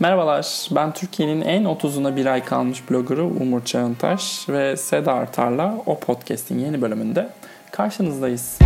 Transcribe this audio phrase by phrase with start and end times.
[0.00, 6.00] Merhabalar, ben Türkiye'nin en 30'una bir ay kalmış bloggerı Umur Çağıntaş ve Seda Artar'la o
[6.00, 7.30] podcast'in yeni bölümünde
[7.70, 8.58] karşınızdayız.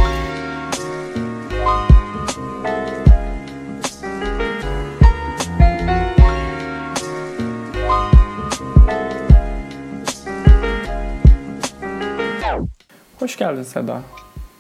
[13.19, 14.01] Hoş geldin Seda.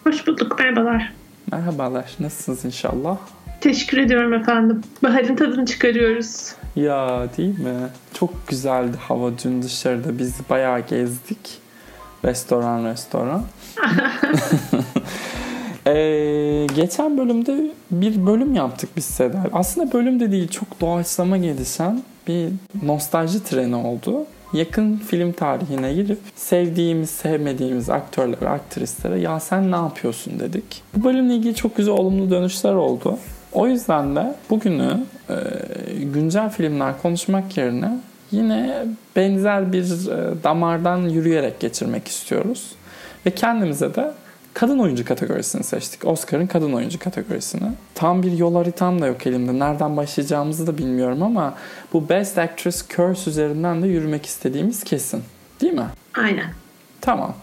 [0.05, 1.13] Hoş bulduk, merhabalar.
[1.53, 3.19] Merhabalar, nasılsınız inşallah?
[3.65, 4.81] Teşekkür ediyorum efendim.
[5.03, 6.53] Baharın tadını çıkarıyoruz.
[6.77, 7.89] Ya değil mi?
[8.14, 10.18] Çok güzeldi hava dün dışarıda.
[10.18, 11.59] Biz bayağı gezdik.
[12.25, 13.45] Restoran restoran.
[15.87, 19.46] ee, geçen bölümde bir bölüm yaptık biz Seda.
[19.53, 22.49] Aslında bölüm de değil çok doğaçlama gelişen bir
[22.82, 24.26] nostalji treni oldu.
[24.53, 30.82] Yakın film tarihine girip sevdiğimiz, sevmediğimiz aktörlere, aktrislere ya sen ne yapıyorsun dedik.
[30.96, 33.19] Bu bölümle ilgili çok güzel olumlu dönüşler oldu.
[33.55, 35.00] O yüzden de bugünü
[35.31, 35.34] e,
[36.03, 37.98] güncel filmler konuşmak yerine
[38.31, 38.84] yine
[39.17, 42.73] benzer bir e, damardan yürüyerek geçirmek istiyoruz.
[43.27, 44.12] Ve kendimize de
[44.55, 46.05] kadın oyuncu kategorisini seçtik.
[46.05, 47.69] Oscar'ın kadın oyuncu kategorisini.
[47.95, 49.59] Tam bir yol haritam da yok elimde.
[49.59, 51.55] Nereden başlayacağımızı da bilmiyorum ama
[51.92, 55.23] bu Best Actress Curse üzerinden de yürümek istediğimiz kesin.
[55.61, 55.86] Değil mi?
[56.14, 56.51] Aynen.
[57.01, 57.34] Tamam.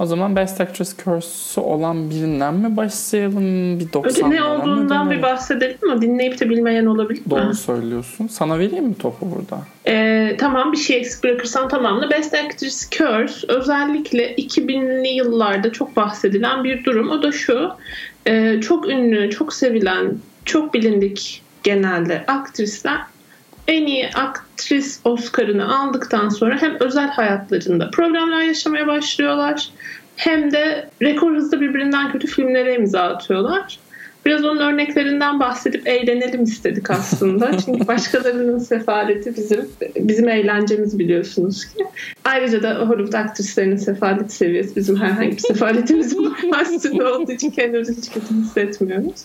[0.00, 3.80] O zaman Best Actress Curse'u olan birinden mi başlayalım?
[3.80, 6.02] Bir 90'lardan Önce ne olduğundan bir bahsedelim mi?
[6.02, 7.30] Dinleyip de bilmeyen olabilir mi?
[7.30, 8.26] Doğru söylüyorsun.
[8.26, 9.62] Sana vereyim mi topu burada?
[9.86, 12.10] Ee, tamam bir şey eksik bırakırsan tamamla.
[12.10, 17.10] Best Actress Curse özellikle 2000'li yıllarda çok bahsedilen bir durum.
[17.10, 17.70] O da şu.
[18.26, 23.00] E, çok ünlü, çok sevilen, çok bilindik genelde aktrisler
[23.68, 24.10] en iyi
[24.58, 29.68] aktris Oscar'ını aldıktan sonra hem özel hayatlarında problemler yaşamaya başlıyorlar
[30.16, 33.78] hem de rekor hızlı birbirinden kötü filmlere imza atıyorlar.
[34.28, 37.58] Biraz onun örneklerinden bahsedip eğlenelim istedik aslında.
[37.64, 41.84] Çünkü başkalarının sefaleti bizim bizim eğlencemiz biliyorsunuz ki.
[42.24, 46.34] Ayrıca da Hollywood aktrislerinin sefalet seviyesi bizim herhangi bir sefaletimizin
[46.74, 49.24] üstünde olduğu için kendimizi hiç kötü hissetmiyoruz.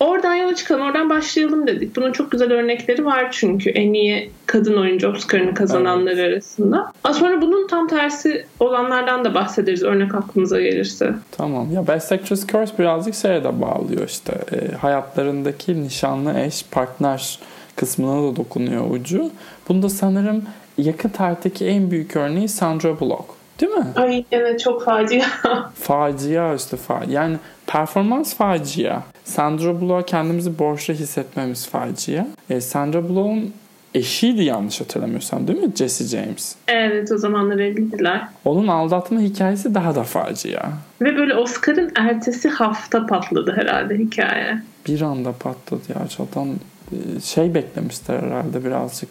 [0.00, 1.96] Oradan yola çıkalım, oradan başlayalım dedik.
[1.96, 6.32] Bunun çok güzel örnekleri var çünkü en iyi kadın oyuncu Oscar'ını kazananlar evet.
[6.32, 6.92] arasında.
[7.04, 11.14] Az sonra bunun tam tersi olanlardan da bahsederiz örnek aklımıza gelirse.
[11.30, 11.72] Tamam.
[11.72, 14.33] Ya Best Actress Curse birazcık şeye de bağlıyor işte.
[14.52, 17.38] E, hayatlarındaki nişanlı eş, partner
[17.76, 19.30] kısmına da dokunuyor ucu.
[19.68, 20.44] Bunda sanırım
[20.78, 23.24] yakın tarihteki en büyük örneği Sandra Bullock.
[23.60, 23.86] Değil mi?
[23.96, 25.24] Ay evet çok facia.
[25.74, 27.12] facia işte facia.
[27.12, 27.36] Yani
[27.66, 29.02] performans facia.
[29.24, 32.26] Sandra Bullock'a kendimizi borçlu hissetmemiz facia.
[32.50, 33.52] E, Sandra Bullock'un
[33.94, 36.54] eşiydi yanlış hatırlamıyorsam değil mi Jesse James?
[36.68, 38.28] Evet o zamanlar evliydiler.
[38.44, 40.62] Onun aldatma hikayesi daha da facia.
[41.02, 44.62] Ve böyle Oscar'ın ertesi hafta patladı herhalde hikaye.
[44.88, 46.06] Bir anda patladı ya.
[46.18, 46.48] Zaten
[46.92, 49.08] e, şey beklemişler herhalde birazcık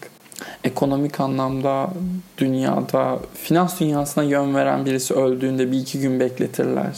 [0.64, 1.90] ekonomik anlamda
[2.38, 6.98] dünyada finans dünyasına yön veren birisi öldüğünde bir iki gün bekletirler.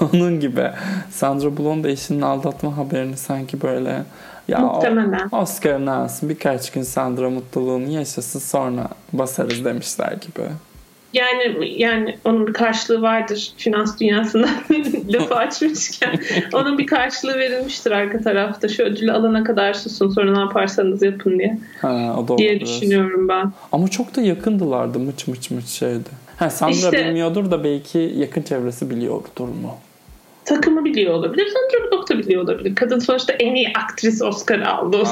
[0.00, 0.70] Onun gibi.
[1.10, 4.02] Sandra Bullock da eşinin aldatma haberini sanki böyle
[4.48, 5.28] ya Muhtemelen.
[5.32, 10.48] Oscar'ını alsın birkaç gün Sandra mutluluğunu yaşasın sonra basarız demişler gibi.
[11.12, 14.48] Yani yani onun bir karşılığı vardır finans dünyasında
[15.08, 16.20] lafı açmışken
[16.52, 21.38] onun bir karşılığı verilmiştir arka tarafta şu ödülü alana kadar susun sonra ne yaparsanız yapın
[21.38, 23.52] diye ha, o da diye düşünüyorum ben.
[23.72, 26.08] Ama çok da yakındılardı mıç mıç mıç şeydi.
[26.36, 29.74] Ha, Sandra işte, bilmiyordur da belki yakın çevresi biliyordur mu?
[30.44, 31.48] Takımı biliyor olabilir.
[31.48, 32.74] Sandra da biliyor olabilir.
[32.74, 35.04] Kadın sonuçta en iyi aktris Oscar aldı o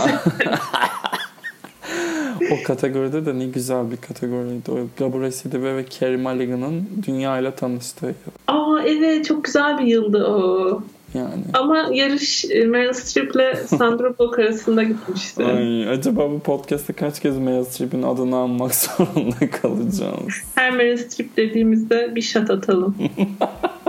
[2.51, 4.71] o kategoride de ne güzel bir kategoriydi.
[4.71, 8.15] O Gabor Sidibe ve Carey Mulligan'ın dünya ile tanıştığı.
[8.49, 10.83] Aa evet çok güzel bir yıldı o.
[11.15, 11.45] Yani.
[11.55, 15.45] Ama yarış e, Meryl Streep ile Sandra Bullock arasında gitmişti.
[15.45, 20.35] Ay, acaba bu podcast'te kaç kez Meryl Streep'in adını anmak zorunda kalacağız?
[20.55, 22.95] Her Meryl Streep dediğimizde bir shot atalım.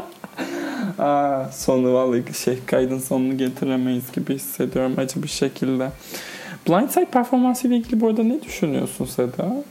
[1.01, 5.89] Aa, sonu vallahi şey kaydın sonunu getiremeyiz gibi hissediyorum acı bir şekilde.
[6.69, 9.63] Blindside performansı ile ilgili bu arada ne düşünüyorsun Seda?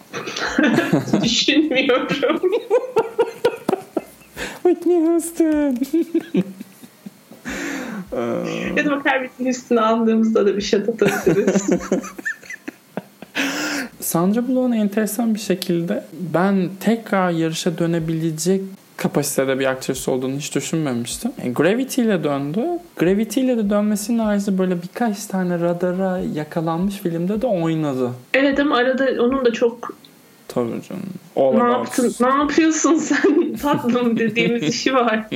[1.23, 2.09] Düşünmüyorum.
[4.63, 5.77] Whitney Houston.
[8.77, 11.71] ya da bak her Whitney Houston'ı aldığımızda da bir şey atabiliriz.
[14.01, 16.05] Sandra Bullock'un enteresan bir şekilde
[16.35, 18.61] ben tekrar yarışa dönebilecek
[19.01, 21.33] kapasitede bir aktris olduğunu hiç düşünmemiştim.
[21.43, 22.61] E, Gravity ile döndü.
[22.97, 28.11] Gravity ile de dönmesinin ayrıca böyle birkaç tane radara yakalanmış filmde de oynadı.
[28.35, 29.93] Evet ama arada onun da çok
[30.49, 31.03] Tabii canım.
[31.37, 32.15] All ne yaptın?
[32.21, 35.27] Ne yapıyorsun sen tatlım dediğimiz işi var.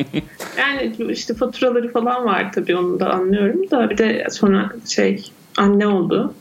[0.59, 5.87] Yani işte faturaları falan var tabii onu da anlıyorum da bir de sonra şey anne
[5.87, 6.35] oldu.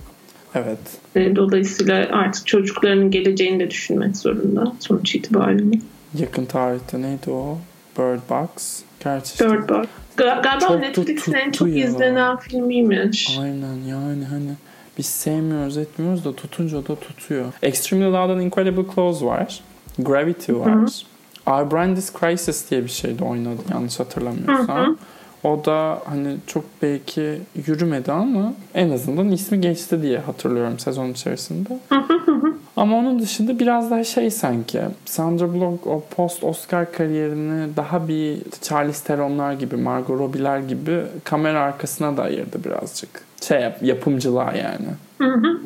[0.55, 0.77] Evet.
[1.15, 5.79] E, dolayısıyla artık çocuklarının geleceğini de düşünmek zorunda sonuç itibariyle.
[6.17, 7.57] Yakın tarihte neydi o?
[7.97, 8.79] Bird Box.
[9.03, 9.85] Gerçi işte Bird Box.
[10.17, 11.75] Gal- Galiba Çok Netflix'in en çok ya.
[11.75, 13.37] izlenen filmiymiş.
[13.41, 14.49] Aynen yani hani
[14.97, 17.45] biz sevmiyoruz etmiyoruz da tutunca da tutuyor.
[17.61, 19.61] Extremely Loud and Incredible Close var.
[19.99, 21.03] Gravity var.
[21.47, 24.97] Our Brand is Crisis diye bir şeyde oynadı yanlış hatırlamıyorsam.
[25.43, 31.79] O da hani çok belki yürümedi ama en azından ismi geçti diye hatırlıyorum sezon içerisinde.
[32.75, 38.37] Ama onun dışında biraz daha şey sanki Sandra Bullock o post Oscar kariyerini daha bir
[38.61, 43.32] Charlize Theron'lar gibi, Margot Robbie'ler gibi kamera arkasına da ayırdı birazcık.
[43.47, 44.87] Şey yap, yapımcılığa yani.
[45.17, 45.59] Hı hı.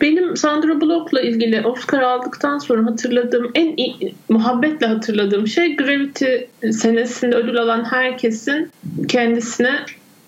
[0.00, 6.34] Benim Sandra Bullock'la ilgili Oscar aldıktan sonra hatırladığım en iyi, muhabbetle hatırladığım şey Gravity
[6.72, 8.70] senesinde ödül alan herkesin
[9.08, 9.70] kendisine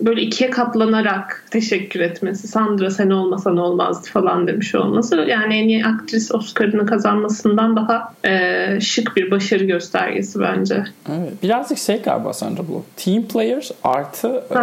[0.00, 2.48] böyle ikiye katlanarak teşekkür etmesi.
[2.48, 5.16] Sandra sen olmasan olmazdı falan demiş olması.
[5.16, 10.84] Yani en iyi aktris Oscar'ını kazanmasından daha e, şık bir başarı göstergesi bence.
[11.08, 11.42] Evet.
[11.42, 12.96] Birazcık şey galiba Sandra Bullock.
[12.96, 14.58] Team player artı e,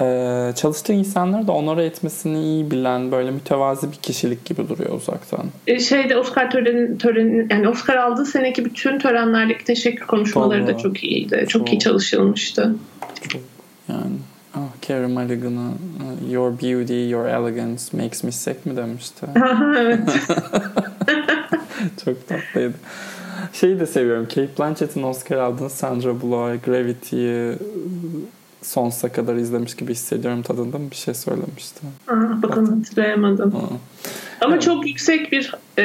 [0.00, 5.46] e, çalıştığı insanları da onore etmesini iyi bilen böyle mütevazi bir kişilik gibi duruyor uzaktan.
[5.66, 10.82] E, şeyde Oscar töreni, töreni yani Oscar aldığı seneki bütün törenlerdeki teşekkür konuşmaları da Doğru.
[10.82, 11.46] çok iyiydi.
[11.48, 11.72] Çok Çok.
[11.72, 12.74] iyi çalışılmıştı.
[13.28, 13.42] Çok
[13.88, 14.16] yani
[14.54, 15.70] ah Carey Mulligan'a
[16.30, 19.26] your beauty, your elegance makes me sick mi demişti.
[19.78, 20.00] evet.
[22.04, 22.74] Çok tatlıydı.
[23.52, 24.24] Şeyi de seviyorum.
[24.28, 27.54] Kate Blanchett'in Oscar aldığını Sandra Bullock, Gravity'yi
[28.62, 31.80] sonsuza kadar izlemiş gibi hissediyorum tadında mı bir şey söylemişti.
[32.08, 33.56] Aa, bakın hatırlayamadım.
[33.56, 33.60] Aa.
[34.40, 34.62] Ama Evet.
[34.62, 35.82] çok yüksek bir e,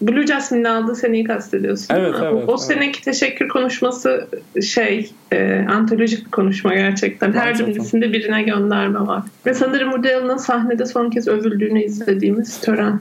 [0.00, 1.94] Blue Jasmine'in aldığı seneyi kastediyorsun.
[1.94, 2.60] Evet, evet, O, o evet.
[2.60, 4.28] seneki teşekkür konuşması
[4.62, 7.32] şey e, antolojik bir konuşma gerçekten.
[7.32, 7.72] Her Gerçekten.
[7.72, 9.22] cümlesinde birine gönderme var.
[9.46, 13.00] Ve sanırım Woody Allen'ın sahnede son kez övüldüğünü izlediğimiz tören.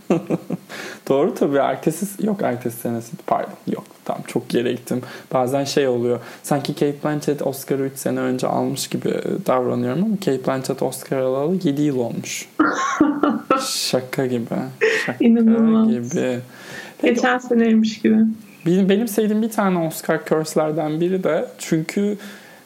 [1.09, 1.57] Doğru tabii.
[1.57, 3.11] Ertesi, yok ertesi senesi.
[3.27, 3.53] Pardon.
[3.67, 3.83] Yok.
[4.05, 5.01] Tamam çok geri gittim.
[5.33, 6.19] Bazen şey oluyor.
[6.43, 9.13] Sanki Kate Blanchett Oscar'ı 3 sene önce almış gibi
[9.47, 12.49] davranıyorum ama Kate Blanchett Oscar alalı 7 yıl olmuş.
[13.67, 14.45] Şaka gibi.
[15.05, 15.87] Şaka İnanılmaz.
[15.89, 16.39] gibi.
[17.01, 18.15] Peki, Geçen seneymiş gibi.
[18.65, 22.17] benim, benim sevdiğim bir tane Oscar curse'lerden biri de çünkü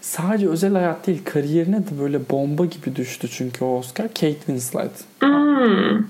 [0.01, 4.91] sadece özel hayat değil kariyerine de böyle bomba gibi düştü çünkü o Oscar Kate Winslet.
[5.19, 5.33] Hmm.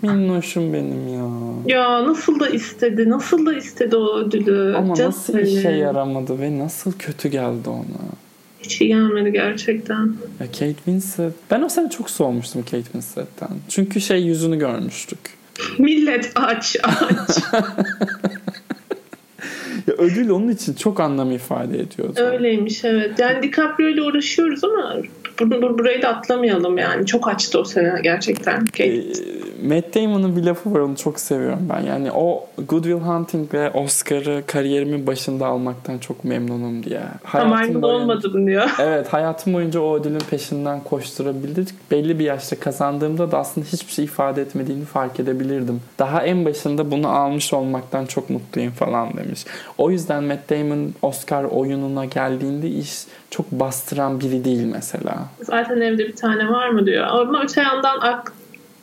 [0.01, 1.29] Minnoşum benim ya.
[1.77, 4.75] Ya nasıl da istedi, nasıl da istedi o ödülü.
[4.77, 5.79] Ama Canım nasıl işe benim.
[5.81, 7.83] yaramadı ve nasıl kötü geldi ona.
[8.59, 10.05] Hiç iyi gelmedi gerçekten.
[10.39, 11.33] Ya Kate Winslet.
[11.51, 13.49] Ben o sene çok soğumuştum Kate Winslet'ten.
[13.69, 15.19] Çünkü şey yüzünü görmüştük.
[15.77, 17.37] Millet aç aç.
[19.87, 22.19] Ya ödül onun için çok anlam ifade ediyordu.
[22.19, 23.19] Öyleymiş evet.
[23.19, 24.95] Yani DiCaprio ile uğraşıyoruz ama
[25.51, 27.05] bu, bu- burayı da atlamayalım yani.
[27.05, 28.65] Çok açtı o sene gerçekten.
[28.79, 29.01] Ee,
[29.63, 31.79] Matt Damon'ın bir lafı var onu çok seviyorum ben.
[31.81, 37.01] Yani o Good Will Hunting ve Oscar'ı kariyerimin başında almaktan çok memnunum diye.
[37.33, 38.69] Maymun boyunca- olmadım diyor.
[38.79, 41.69] Evet hayatım boyunca o ödülün peşinden koşturabildik.
[41.91, 45.81] Belli bir yaşta kazandığımda da aslında hiçbir şey ifade etmediğini fark edebilirdim.
[45.99, 49.45] Daha en başında bunu almış olmaktan çok mutluyum falan demiş.
[49.77, 55.17] O yüzden Matt Damon Oscar oyununa geldiğinde iş çok bastıran biri değil mesela.
[55.41, 57.07] Zaten evde bir tane var mı diyor.
[57.07, 58.33] Ama öte yandan ak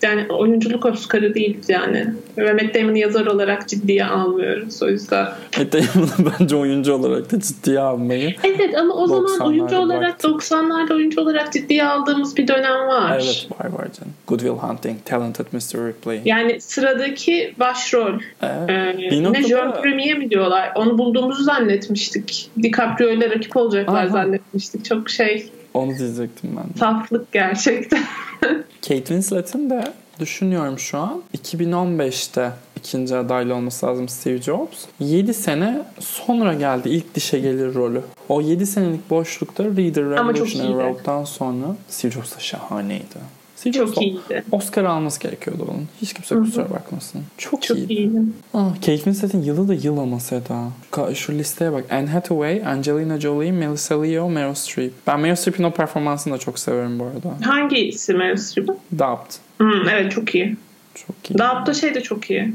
[0.02, 2.06] yani oyunculuk Oscar'ı değil yani.
[2.38, 4.82] Ve Matt Damon'ı yazar olarak ciddiye almıyoruz.
[4.82, 5.28] O yüzden.
[5.58, 8.34] Matt Damon'ı bence oyuncu olarak da ciddiye almayı.
[8.44, 10.30] Evet ama o zaman 90'larda oyuncu olarak bıraktık.
[10.30, 13.12] 90'larda oyuncu olarak ciddiye aldığımız bir dönem var.
[13.14, 14.12] Evet var var canım.
[14.26, 15.88] Good Will Hunting, Talented Mr.
[15.88, 16.20] Ripley.
[16.24, 18.20] Yani sıradaki başrol.
[18.42, 18.70] Evet.
[18.70, 20.72] Ee, Bir ne Jean Premier mi diyorlar?
[20.74, 22.50] Onu bulduğumuzu zannetmiştik.
[22.62, 24.08] DiCaprio ile rakip olacaklar Aha.
[24.08, 24.84] zannetmiştik.
[24.84, 26.78] Çok şey Onu diyecektim ben de.
[26.78, 28.02] saflık gerçekten.
[28.82, 29.84] Kate Winslet'in de
[30.20, 34.84] düşünüyorum şu an 2015'te ikinci adaylı olması lazım Steve Jobs.
[35.00, 38.02] 7 sene sonra geldi ilk dişe gelir rolü.
[38.28, 40.72] O 7 senelik boşlukta Reader Revolutionary.
[40.72, 43.39] Road'dan sonra Steve Jobs da şahaneydi.
[43.60, 44.44] Steve Çok iyiydi.
[44.52, 45.88] Oscar alması gerekiyordu onun.
[46.02, 46.44] Hiç kimse Hı hı.
[46.44, 47.22] kusura bakmasın.
[47.38, 47.92] Çok, Çok iyiydi.
[47.92, 48.18] iyiydi.
[48.54, 50.68] Ah, Kate Winslet'in yılı da yıl ama Seda.
[51.14, 51.84] Şu listeye bak.
[51.92, 54.92] Anne Hathaway, Angelina Jolie, Melissa Leo, Meryl Streep.
[55.06, 57.46] Ben Meryl Streep'in o performansını da çok severim bu arada.
[57.46, 58.78] Hangisi Meryl Streep'in?
[58.98, 59.34] Doubt.
[59.58, 60.56] Hmm, evet çok iyi.
[60.94, 61.38] Çok iyi.
[61.38, 62.54] Dağıpta şey de çok iyi.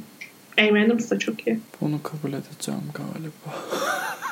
[0.60, 1.60] Amy Adams da çok iyi.
[1.82, 3.64] Bunu kabul edeceğim galiba.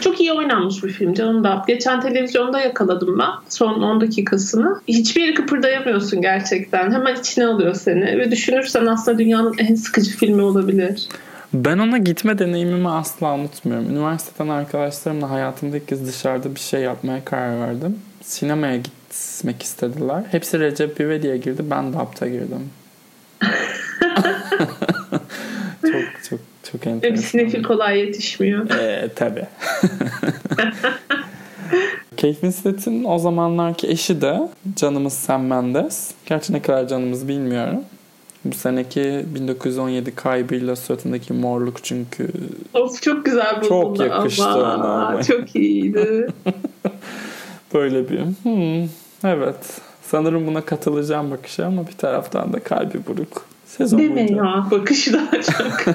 [0.00, 1.64] Çok iyi oynanmış bir film canım da.
[1.66, 4.80] Geçen televizyonda yakaladım ben son 10 dakikasını.
[4.88, 6.92] Hiçbir yeri kıpırdayamıyorsun gerçekten.
[6.92, 8.18] Hemen içine alıyor seni.
[8.18, 11.08] Ve düşünürsen aslında dünyanın en sıkıcı filmi olabilir.
[11.54, 13.90] Ben ona gitme deneyimimi asla unutmuyorum.
[13.90, 17.98] Üniversiteden arkadaşlarımla hayatımda ilk kez dışarıda bir şey yapmaya karar verdim.
[18.22, 20.22] Sinemaya gitmek istediler.
[20.30, 21.62] Hepsi Recep İvedik'e girdi.
[21.70, 22.70] Ben de Apt'a girdim.
[26.72, 27.22] çok Ve bir enteresan.
[27.22, 28.70] sinefil kolay yetişmiyor.
[28.70, 29.46] Ee, tabii.
[32.10, 36.10] Kate Winslet'in o zamanlarki eşi de canımız Sam Mendes.
[36.26, 37.80] Gerçi ne kadar canımız bilmiyorum.
[38.44, 42.28] Bu seneki 1917 kaybıyla suratındaki morluk çünkü
[42.74, 45.08] Of çok güzel buldum Çok yakıştı ama.
[45.14, 45.22] ona.
[45.22, 46.28] Çok iyiydi.
[47.74, 48.88] böyle bir hmm,
[49.24, 53.44] evet sanırım buna katılacağım bakışa ama bir taraftan da kalbi buruk.
[53.76, 54.66] Sezon Değil mi boyunca, ya?
[54.70, 55.94] Bakışı daha çok.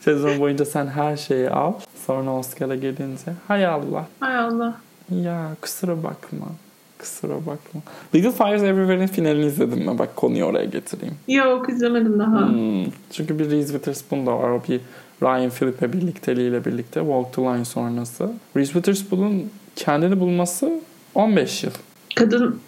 [0.00, 1.72] sezon boyunca sen her şeyi al.
[2.06, 4.74] Sonra Oscar'a gelince hay Allah Hay Allah.
[5.10, 6.46] ya kusura bakma.
[6.98, 7.80] Kusura bakma.
[8.14, 9.98] Little Fires Everywhere'in finalini izledim mi?
[9.98, 11.14] Bak konuyu oraya getireyim.
[11.28, 12.48] Yok izlemedim daha.
[12.48, 14.50] Hmm, Çünkü bir Reese Witherspoon da var.
[14.50, 14.80] O bir
[15.22, 18.30] Ryan Phillippe birlikteliğiyle birlikte Walk the Line sonrası.
[18.56, 20.70] Reese Witherspoon'un kendini bulması
[21.14, 21.70] 15 yıl.
[22.16, 22.60] Kadın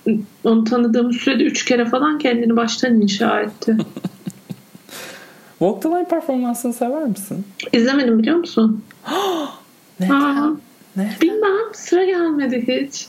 [0.45, 3.77] onu tanıdığım sürede üç kere falan kendini baştan inşa etti.
[5.59, 7.45] Walk the Line performansını sever misin?
[7.73, 8.85] İzlemedim biliyor musun?
[10.01, 10.15] Neden?
[10.15, 10.51] Aa,
[10.97, 11.13] Neden?
[11.23, 13.07] bilmem sıra gelmedi hiç.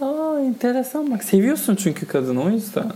[0.00, 1.24] Aa, enteresan bak.
[1.24, 2.92] Seviyorsun çünkü kadını o yüzden.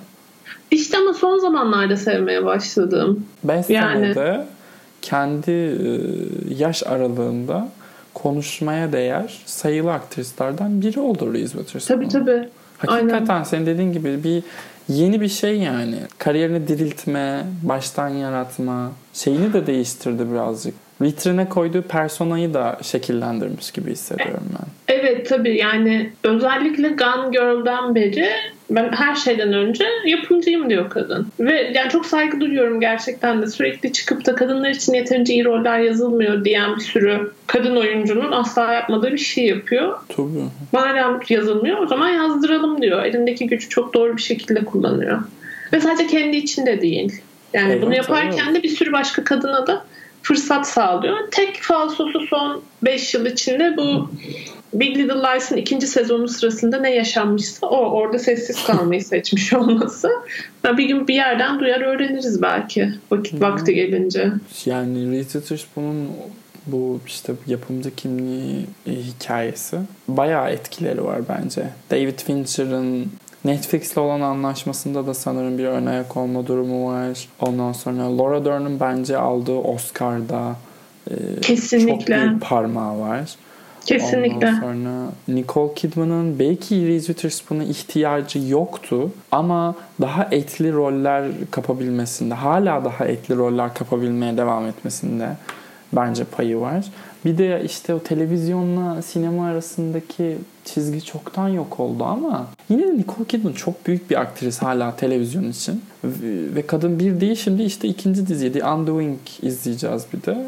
[0.71, 3.27] İşte ama son zamanlarda sevmeye başladım.
[3.45, 3.95] 5 Yani.
[4.15, 4.47] senede
[5.03, 6.01] kendi e,
[6.59, 7.69] yaş aralığında
[8.15, 11.99] konuşmaya değer sayılı aktrislerden biri oldu Reese Witherspoon.
[11.99, 12.49] Tabii tabii.
[12.87, 14.43] Hakikaten senin dediğin gibi bir
[14.89, 15.97] yeni bir şey yani.
[16.19, 20.75] Kariyerini diriltme, baştan yaratma, şeyini de değiştirdi birazcık.
[21.01, 24.95] Vitrine koyduğu personayı da şekillendirmiş gibi hissediyorum ben.
[24.95, 28.29] Evet tabii yani özellikle Gone Girl'dan beri
[28.71, 31.27] ben her şeyden önce yapımcıyım diyor kadın.
[31.41, 35.79] Ve yani çok saygı duyuyorum gerçekten de sürekli çıkıp da kadınlar için yeterince iyi roller
[35.79, 39.99] yazılmıyor diyen bir sürü kadın oyuncunun asla yapmadığı bir şey yapıyor.
[40.09, 40.45] Tabii.
[40.73, 43.05] Madem yazılmıyor o zaman yazdıralım diyor.
[43.05, 45.23] Elindeki gücü çok doğru bir şekilde kullanıyor.
[45.73, 47.13] Ve sadece kendi içinde değil.
[47.53, 49.85] Yani Evet, bunu yaparken de bir sürü başka kadına da
[50.23, 51.19] fırsat sağlıyor.
[51.31, 54.11] Tek falsosu son 5 yıl içinde bu
[54.75, 60.11] Big Little Lies'ın ikinci sezonu sırasında ne yaşanmışsa o orada sessiz kalmayı seçmiş olması.
[60.65, 64.33] Ya bir gün bir yerden duyar öğreniriz belki vakit vakti gelince.
[64.67, 66.09] Yani Reese Witherspoon'un
[66.67, 69.79] bu işte yapımcı kimliği e, hikayesi
[70.09, 71.63] bayağı etkileri var bence.
[71.91, 73.07] David Fincher'ın
[73.45, 77.29] Netflix'le olan anlaşmasında da sanırım bir ön ayak olma durumu var.
[77.41, 80.57] Ondan sonra Laura Dern'ın bence aldığı Oscar'da
[81.11, 82.17] e, çok Kesinlikle.
[82.17, 83.35] büyük parmağı var.
[83.87, 84.35] Kesinlikle.
[84.37, 92.85] Ondan sonra Nicole Kidman'ın belki Reese Witherspoon'a ihtiyacı yoktu ama daha etli roller kapabilmesinde, hala
[92.85, 95.29] daha etli roller kapabilmeye devam etmesinde
[95.93, 96.85] bence payı var.
[97.25, 103.25] Bir de işte o televizyonla sinema arasındaki çizgi çoktan yok oldu ama yine de Nicole
[103.29, 105.83] Kidman çok büyük bir aktris hala televizyon için.
[106.55, 110.47] Ve- kadın bir değil şimdi işte ikinci diziyi The Undoing izleyeceğiz bir de.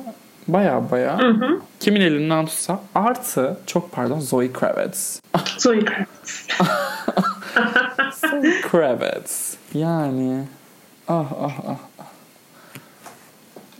[0.49, 1.61] Baya baya Hı hı.
[1.81, 5.21] kimin elinden tutsa artı çok pardon Zoe Kravitz.
[5.59, 6.47] Zoe Kravitz.
[8.21, 9.57] Zoe Kravitz.
[9.75, 10.45] Yani
[11.09, 11.76] ah ah ah.
[11.99, 12.07] ah.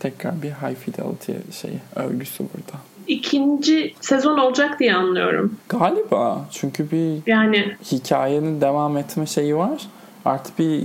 [0.01, 2.79] Tekrar bir high fidelity şeyi övgüsü burada.
[3.07, 5.57] İkinci sezon olacak diye anlıyorum.
[5.69, 9.83] Galiba çünkü bir Yani hikayenin devam etme şeyi var.
[10.25, 10.83] Artık bir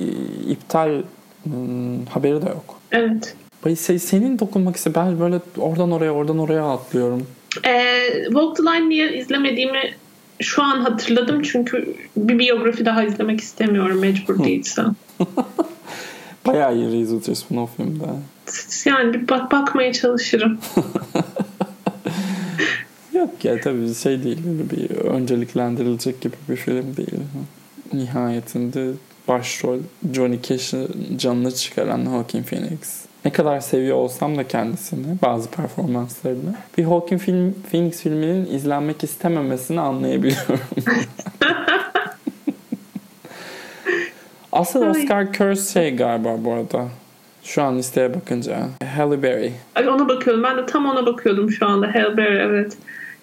[0.50, 1.02] iptal
[1.44, 2.80] hmm, haberi de yok.
[2.92, 3.36] evet.
[3.65, 7.27] Bay- se- Senin dokunmak ise ben böyle oradan oraya oradan oraya atlıyorum.
[7.65, 9.82] Ee, Walk the Line niye izlemediğimi
[10.41, 14.96] şu an hatırladım çünkü bir biyografi daha izlemek istemiyorum mecbur değilsem.
[16.48, 18.03] Bayağı iyi Reese Witherspoon o filmde.
[18.86, 20.60] Yani bir bak bakmaya çalışırım.
[23.13, 27.20] Yok ya tabii şey değil bir önceliklendirilecek gibi bir film değil.
[27.94, 28.91] Nihayetinde
[29.27, 29.77] başrol
[30.13, 30.88] Johnny Cash'in
[31.18, 33.01] canını çıkaran Joaquin Phoenix.
[33.25, 39.82] Ne kadar seviyor olsam da kendisini, bazı performanslarını bir Joaquin film, Phoenix filminin izlenmek istememesini
[39.82, 40.60] anlayabiliyorum.
[44.51, 44.86] Asıl.
[44.88, 46.88] Oscar Curse şey galiba bu arada.
[47.44, 48.68] Şu an listeye bakınca.
[48.96, 49.51] Halle Berry.
[49.75, 50.44] Ay ona bakıyordum.
[50.44, 51.88] Ben de tam ona bakıyordum şu anda.
[51.88, 52.78] Halle Berry evet.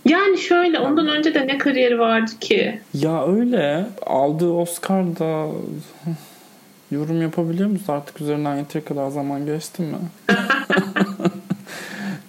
[0.04, 2.80] Yani şöyle ondan önce de ne kariyeri vardı ki?
[2.94, 5.46] Ya öyle aldığı Oscar'da
[6.90, 9.96] yorum yapabiliyor musun artık üzerinden yeteri kadar zaman geçti mi?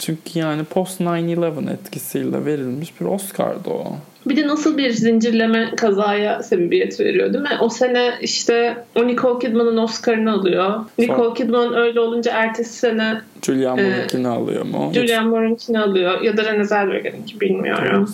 [0.10, 3.84] Çünkü yani post 9-11 etkisiyle verilmiş bir Oscar'dı o.
[4.25, 7.58] Bir de nasıl bir zincirleme kazaya sebebiyet veriyor değil mi?
[7.62, 10.74] O sene işte o Nicole Kidman'ın Oscar'ını alıyor.
[10.98, 14.92] Nicole Kidman öyle olunca ertesi sene Julian Moore'unkini ee, alıyor mu?
[14.94, 18.13] Julian Moore'unkini alıyor ya da Renée Zellweger'inki bilmiyorum.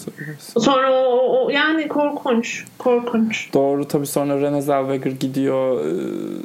[0.58, 2.66] Sonra o, o, yani korkunç.
[2.78, 3.54] Korkunç.
[3.54, 5.86] Doğru tabii sonra Renée Zellweger gidiyor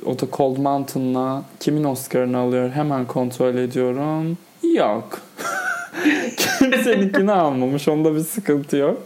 [0.07, 4.38] o da Cold Mountain'la kimin Oscar'ını alıyor hemen kontrol ediyorum.
[4.75, 5.29] Yok.
[6.37, 7.88] Kimseninkini almamış.
[7.88, 9.02] Onda bir sıkıntı yok.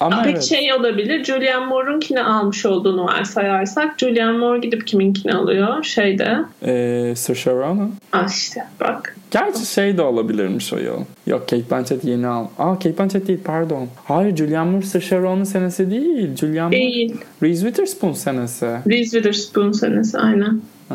[0.00, 0.42] Ama Peki evet.
[0.44, 1.24] şey olabilir.
[1.24, 6.36] Julian Moore'unkini almış olduğunu varsayarsak Julian Moore gidip kiminkini alıyor şeyde.
[6.66, 7.90] Ee, Saoirse Ronan.
[8.12, 9.16] Ah işte bak.
[9.30, 11.00] Gerçi şey de olabilirmiş o yıl.
[11.26, 12.46] Yok Kate Blanchett yeni al.
[12.58, 13.88] Aa Kate Blanchett değil pardon.
[14.04, 16.36] Hayır Julian Moore Saoirse Ronan senesi değil.
[16.36, 17.10] Julian değil.
[17.10, 17.24] Moore.
[17.42, 18.66] Reese Witherspoon senesi.
[18.66, 20.60] Reese Witherspoon senesi aynen.
[20.90, 20.94] Aa,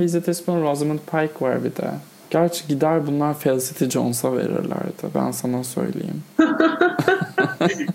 [0.00, 1.90] Reese Witherspoon, Rosamund Pike var bir de.
[2.34, 5.02] Gerçi gider bunlar Felicity Jones'a verirlerdi.
[5.14, 6.22] Ben sana söyleyeyim.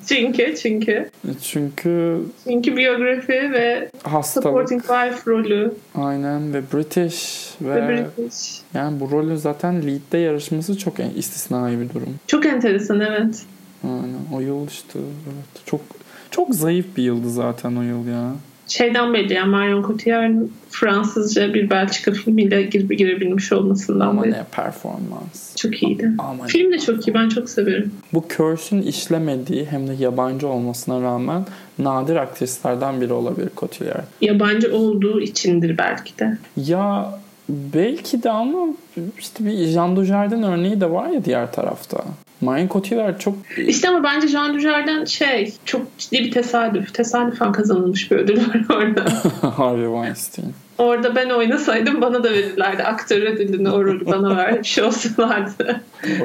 [0.07, 1.09] çünkü çünkü.
[1.41, 4.47] Çünkü çünkü biyografi ve hastalık.
[4.47, 5.73] supporting wife rolü.
[5.95, 8.61] Aynen ve British ve, ve British.
[8.73, 12.15] yani bu rolün zaten lead'de yarışması çok istisnai bir durum.
[12.27, 13.43] Çok enteresan evet.
[13.83, 15.65] Aynen o yıl işte evet.
[15.65, 15.81] Çok
[16.31, 18.31] çok zayıf bir yıldı zaten o yıl ya
[18.69, 24.31] şeyden belli yani Marion Cotillard'ın Fransızca bir Belçika filmiyle girip girebilmiş olmasından Ama belli.
[24.31, 25.55] ne performans.
[25.55, 26.11] Çok iyiydi.
[26.17, 27.13] Ama Film de çok iyi.
[27.13, 27.91] Ben çok severim.
[28.13, 31.45] Bu Curse'ün işlemediği hem de yabancı olmasına rağmen
[31.79, 34.03] nadir aktrislerden biri olabilir Cotillard.
[34.21, 36.37] Yabancı olduğu içindir belki de.
[36.57, 37.11] Ya
[37.49, 38.67] belki de ama
[39.19, 42.03] işte bir Jean Dujardin örneği de var ya diğer tarafta.
[42.41, 43.35] Marion Cotillard çok...
[43.67, 46.93] İşte ama bence Jean Dujardin şey çok ciddi bir tesadüf.
[46.93, 49.05] Tesadüfen kazanılmış bir ödül var orada.
[49.57, 50.53] Harvey Weinstein.
[50.77, 52.83] Orada ben oynasaydım bana da verirlerdi.
[52.83, 55.81] Aktör ödülünü o rolü bana vermiş olsalardı.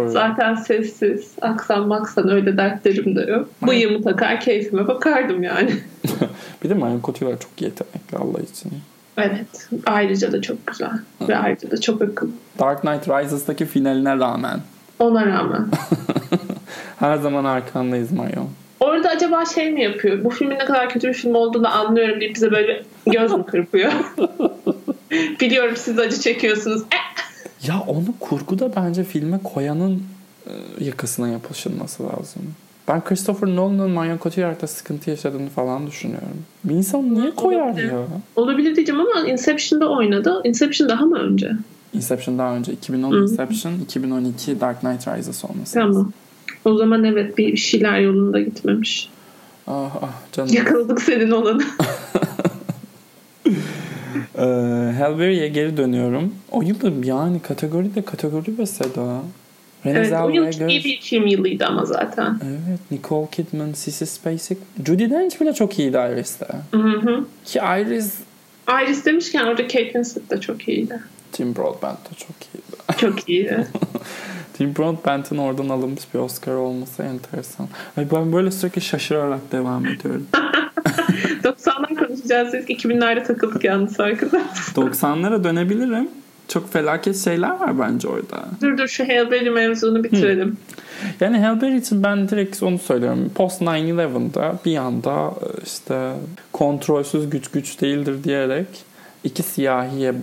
[0.07, 1.33] Zaten sessiz.
[1.41, 3.49] Aksan maksan öyle dertlerim de yok.
[3.67, 5.71] Bıyığımı takar keyfime bakardım yani.
[6.65, 8.73] bir de Marion Cotillard çok yetenekli Allah için.
[9.19, 9.69] Evet.
[9.87, 10.99] Ayrıca da çok güzel.
[11.29, 12.31] Ve ayrıca da çok akıllı.
[12.59, 14.61] Dark Knight Rises'daki finaline rağmen
[14.99, 15.67] ona rağmen.
[16.99, 18.49] Her zaman arkandayız Mayon.
[18.81, 20.25] Orada acaba şey mi yapıyor?
[20.25, 23.93] Bu filmin ne kadar kötü bir film olduğunu anlıyorum deyip bize böyle göz mü kırpıyor?
[25.41, 26.83] Biliyorum siz acı çekiyorsunuz.
[27.67, 30.03] ya onu kurguda bence filme koyanın
[30.47, 32.55] e, yakasına yapışılması lazım.
[32.89, 36.45] Ben Christopher Nolan'ın Marion Cotillard'da sıkıntı yaşadığını falan düşünüyorum.
[36.65, 37.93] Bir insan niye koyar Olabilir.
[37.93, 38.07] ya?
[38.37, 40.41] Olabilir diyeceğim ama Inception'da oynadı.
[40.45, 41.53] Inception daha mı önce?
[41.93, 42.73] Inception daha önce.
[42.73, 43.23] 2010 Hı.
[43.23, 45.75] Inception, 2012 Dark Knight Rises olması.
[45.75, 46.13] Tamam.
[46.65, 49.11] O zaman evet bir şeyler yolunda gitmemiş.
[49.67, 50.55] Ah ah canım.
[50.55, 51.63] Yakaladık senin olanı.
[54.39, 54.43] ee,
[54.99, 56.35] Hellberry'e geri dönüyorum.
[56.51, 59.21] O yıl yani kategoride kategori ve Seda.
[59.85, 62.39] Renée evet, o yıl iyi bir film yılıydı ama zaten.
[62.45, 64.59] Evet, Nicole Kidman, Sissy Spacek.
[64.87, 66.47] Judy Dench bile çok iyiydi Iris'te.
[66.71, 67.25] Hı hı.
[67.45, 68.15] Ki Iris...
[68.69, 71.01] Iris demişken orada Kate Winslet de çok iyiydi.
[71.33, 72.99] Tim Broadbent de çok iyiydi.
[72.99, 73.67] Çok iyiydi.
[74.53, 77.69] Tim Broadbent'in oradan alınmış bir Oscar olması enteresan.
[77.97, 80.27] Ay ben böyle sürekli şaşırarak devam ediyorum.
[81.45, 82.55] 90'lar konuşacağız.
[82.55, 84.75] 2000'lerde takıldık yalnız arkadaşlar.
[84.75, 86.09] 90'lara dönebilirim.
[86.49, 88.45] Çok felaket şeyler var bence orada.
[88.63, 90.49] Dur dur şu Hellberry mevzunu bitirelim.
[90.49, 91.09] Hmm.
[91.21, 93.31] Yani Hellberry için ben direkt onu söylüyorum.
[93.35, 96.13] Post 9-11'da bir anda işte
[96.53, 98.67] kontrolsüz güç güç değildir diyerek
[99.25, 100.15] iki siyahiye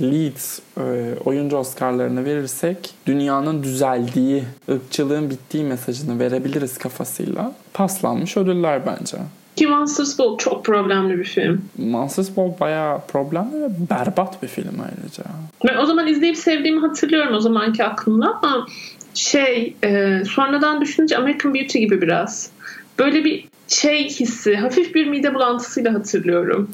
[0.00, 9.16] lead e, oyuncu Oscar'larını verirsek dünyanın düzeldiği, ırkçılığın bittiği mesajını verebiliriz kafasıyla paslanmış ödüller bence.
[9.56, 11.64] Ki Monsters Ball çok problemli bir film.
[11.78, 15.24] Monsters Ball bayağı problemli ve berbat bir film ayrıca.
[15.68, 18.66] Ben o zaman izleyip sevdiğimi hatırlıyorum o zamanki aklımda ama
[19.14, 22.50] şey e, sonradan düşününce American Beauty gibi biraz.
[22.98, 26.70] Böyle bir şey hissi, hafif bir mide bulantısıyla hatırlıyorum.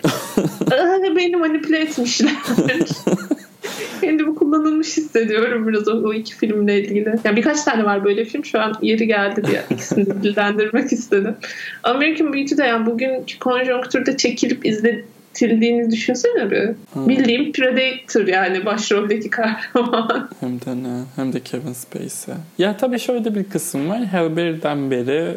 [1.17, 2.33] Beni manipüle etmişler.
[4.01, 7.14] Kendimi kullanılmış hissediyorum biraz o, o iki filmle ilgili.
[7.25, 8.45] Yani birkaç tane var böyle film.
[8.45, 11.35] Şu an yeri geldi diye ikisini de dillendirmek istedim.
[11.83, 16.69] American Beauty'de yani bugünkü konjonktürde çekilip izletildiğini düşünsene bir.
[16.93, 17.09] Hmm.
[17.09, 20.31] Bildiğim Predator yani başroldeki kahraman.
[20.41, 21.03] Hem de ne?
[21.17, 22.35] Hem de Kevin Spacey.
[22.59, 24.07] Ya tabii şöyle bir kısım var.
[24.07, 25.35] Hellberry'den beri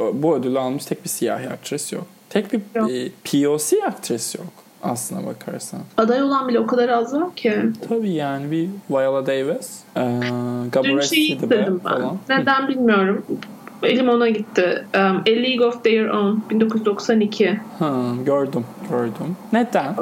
[0.00, 2.06] e, bu ödülü almış tek bir siyahi aktris yok.
[2.30, 2.90] Tek bir yok.
[2.90, 5.80] E, POC aktris yok aslına bakarsan.
[5.96, 7.62] Aday olan bile o kadar az var ki.
[7.88, 10.00] Tabii yani bir Viola Davis, e,
[10.72, 11.38] Gabrielle şey
[11.82, 12.18] falan.
[12.28, 13.24] Neden bilmiyorum.
[13.82, 14.84] Elim ona gitti.
[14.94, 17.60] Um, A League of Their Own 1992.
[17.78, 17.92] Ha,
[18.26, 19.36] gördüm, gördüm.
[19.52, 19.96] Neden?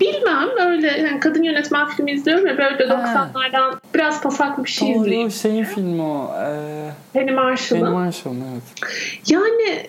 [0.00, 5.04] Bilmem böyle yani kadın yönetmen filmi izliyorum ya böyle 90'lardan biraz pasak bir şey Doğru
[5.04, 5.30] izleyeyim.
[5.30, 6.30] şeyin filmi o.
[6.40, 7.92] Ee, Penny Penny Marshall'ın.
[7.92, 8.90] Marshall'ın evet.
[9.28, 9.86] Yani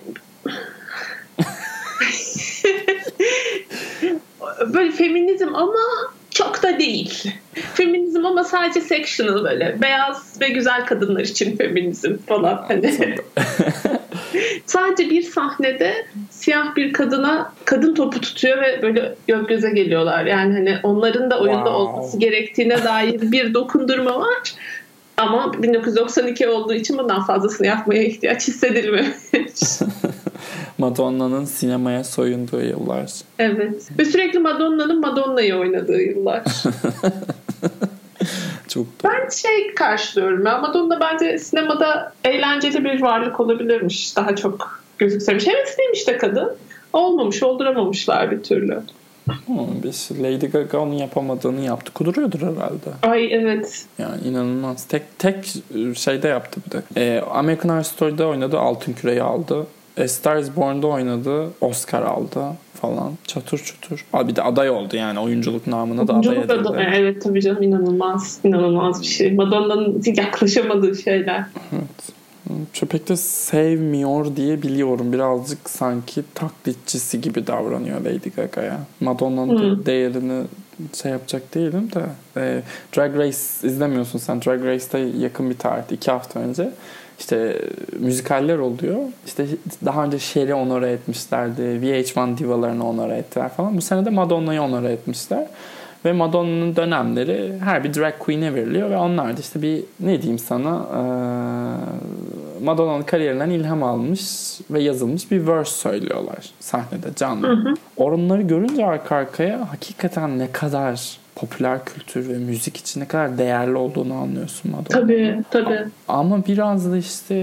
[4.73, 5.79] böyle feminizm ama
[6.31, 7.31] çok da değil.
[7.73, 9.81] Feminizm ama sadece sectional böyle.
[9.81, 12.65] Beyaz ve güzel kadınlar için feminizm falan.
[12.67, 12.93] Hani.
[14.65, 20.25] sadece bir sahnede siyah bir kadına kadın topu tutuyor ve böyle göz göze geliyorlar.
[20.25, 21.77] Yani hani onların da oyunda Wow.
[21.77, 24.53] olması gerektiğine dair bir dokundurma var.
[25.17, 29.11] Ama 1992 olduğu için bundan fazlasını yapmaya ihtiyaç hissedilmemiş.
[30.77, 33.11] Madonna'nın sinemaya soyunduğu yıllar.
[33.39, 33.89] evet.
[33.99, 36.43] Ve sürekli Madonna'nın Madonna'yı oynadığı yıllar.
[38.67, 39.11] Çok doğru.
[39.11, 40.57] Ben şey karşılıyorum ya.
[40.57, 44.15] Madonna bence sinemada eğlenceli bir varlık olabilirmiş.
[44.15, 45.47] Daha çok gözüksemiş.
[45.47, 46.55] Hevesliymiş de kadın.
[46.93, 48.81] Olmamış, olduramamışlar bir türlü.
[49.49, 51.93] Ama biz Lady Gaga onun yapamadığını yaptı.
[51.93, 52.89] Kuduruyordur herhalde.
[53.03, 53.85] Ay evet.
[53.97, 54.85] Yani inanılmaz.
[54.87, 55.53] Tek tek
[55.95, 56.81] şeyde yaptı bir de.
[56.97, 58.59] Ee, American Horror Story'de oynadı.
[58.59, 59.67] Altın Küre'yi aldı.
[59.97, 61.47] A Star is Born'da oynadı.
[61.61, 62.41] Oscar aldı
[62.73, 63.11] falan.
[63.27, 64.05] Çatır çutur.
[64.13, 65.19] Aa, bir de aday oldu yani.
[65.19, 66.53] Oyunculuk namına da aday edildi.
[66.53, 68.39] adı- Evet tabii canım inanılmaz.
[68.43, 69.33] inanılmaz bir şey.
[69.33, 71.43] Madonna'nın yaklaşamadığı şeyler.
[71.73, 72.89] Evet.
[72.89, 75.13] Pek de sevmiyor diye biliyorum.
[75.13, 78.79] Birazcık sanki taklitçisi gibi davranıyor Lady Gaga'ya.
[78.99, 79.85] Madonna'nın Hı.
[79.85, 80.43] değerini
[81.01, 82.01] şey yapacak değilim de.
[82.37, 82.61] Ee,
[82.97, 84.41] Drag Race izlemiyorsun sen.
[84.41, 86.69] Drag Race'te yakın bir tarihte iki hafta önce
[87.19, 87.61] işte
[87.99, 88.97] müzikaller oluyor.
[89.25, 89.45] İşte
[89.85, 91.61] daha önce Cher'i onore etmişlerdi.
[91.61, 93.77] VH1 divalarını onore ettiler falan.
[93.77, 95.47] Bu sene de Madonna'yı onore etmişler.
[96.05, 100.39] Ve Madonna'nın dönemleri her bir drag queen'e veriliyor ve onlar da işte bir ne diyeyim
[100.39, 104.21] sana eee, Madonna'nın kariyerinden ilham almış
[104.71, 107.75] ve yazılmış bir verse söylüyorlar sahnede canlı.
[107.97, 113.75] Onları görünce arka arkaya hakikaten ne kadar popüler kültür ve müzik için ne kadar değerli
[113.75, 115.01] olduğunu anlıyorsun Madonna.
[115.01, 115.79] Tabii tabii.
[116.07, 117.35] Ama biraz da işte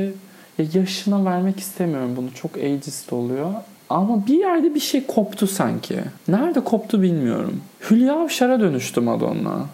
[0.59, 2.29] ya yaşına vermek istemiyorum bunu.
[2.35, 3.53] Çok ageist oluyor.
[3.91, 5.99] Ama bir yerde bir şey koptu sanki.
[6.29, 7.61] Nerede koptu bilmiyorum.
[7.91, 9.67] Hülya Avşar'a dönüştü Madonna.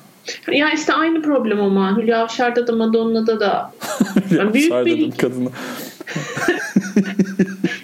[0.53, 3.73] Ya işte aynı problem ama Hülya Avşar'da da Madonna'da da
[4.31, 4.43] Hülya.
[4.43, 5.13] Yani büyük bir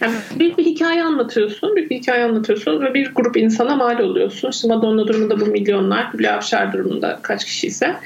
[0.86, 4.50] hikaye anlatıyorsun, bir hikaye anlatıyorsun ve bir grup insana mal oluyorsun.
[4.50, 7.96] İşte Madonna durumunda bu milyonlar, Hülya Avşar durumunda kaç kişi ise.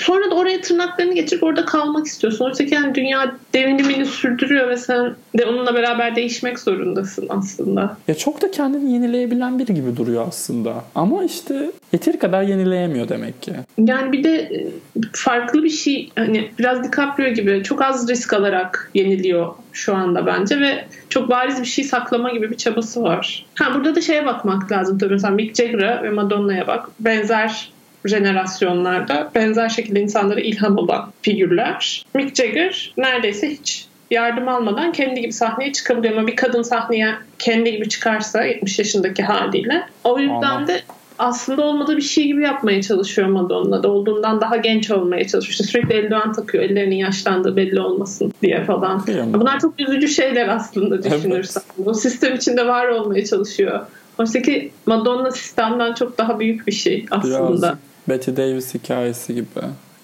[0.00, 2.44] Sonra da oraya tırnaklarını geçirip orada kalmak istiyorsun.
[2.44, 7.96] Oysa ki yani dünya devrimini sürdürüyor ve sen de onunla beraber değişmek zorundasın aslında.
[8.08, 10.84] Ya çok da kendini yenileyebilen biri gibi duruyor aslında.
[10.94, 13.52] Ama işte yeteri kadar yenileyemiyor demek ki.
[13.78, 14.66] Yani bir de e,
[15.12, 20.60] farklı bir şey hani biraz DiCaprio gibi çok az risk alarak yeniliyor şu anda bence
[20.60, 23.46] ve çok bariz bir şey saklama gibi bir çabası var.
[23.54, 26.88] Ha burada da şeye bakmak lazım tabii mesela Mick Jagger'a ve Madonna'ya bak.
[27.00, 27.70] Benzer
[28.06, 32.04] jenerasyonlarda benzer şekilde insanlara ilham olan figürler.
[32.14, 37.72] Mick Jagger neredeyse hiç yardım almadan kendi gibi sahneye çıkabiliyor ama bir kadın sahneye kendi
[37.72, 40.66] gibi çıkarsa 70 yaşındaki haliyle o yüzden Aman.
[40.66, 40.82] de
[41.18, 45.52] aslında olmadığı bir şey gibi yapmaya çalışıyor Madonna da olduğundan daha genç olmaya çalışıyor.
[45.52, 49.04] İşte sürekli eldiven takıyor ellerinin yaşlandığı belli olmasın diye falan.
[49.04, 49.40] Kıyamam.
[49.40, 51.62] Bunlar çok üzücü şeyler aslında düşünürsen.
[51.84, 53.80] O sistem içinde var olmaya çalışıyor.
[54.18, 57.62] Oysa ki Madonna sistemden çok daha büyük bir şey aslında.
[57.62, 57.74] Biraz
[58.10, 59.46] Betty Davis hikayesi gibi.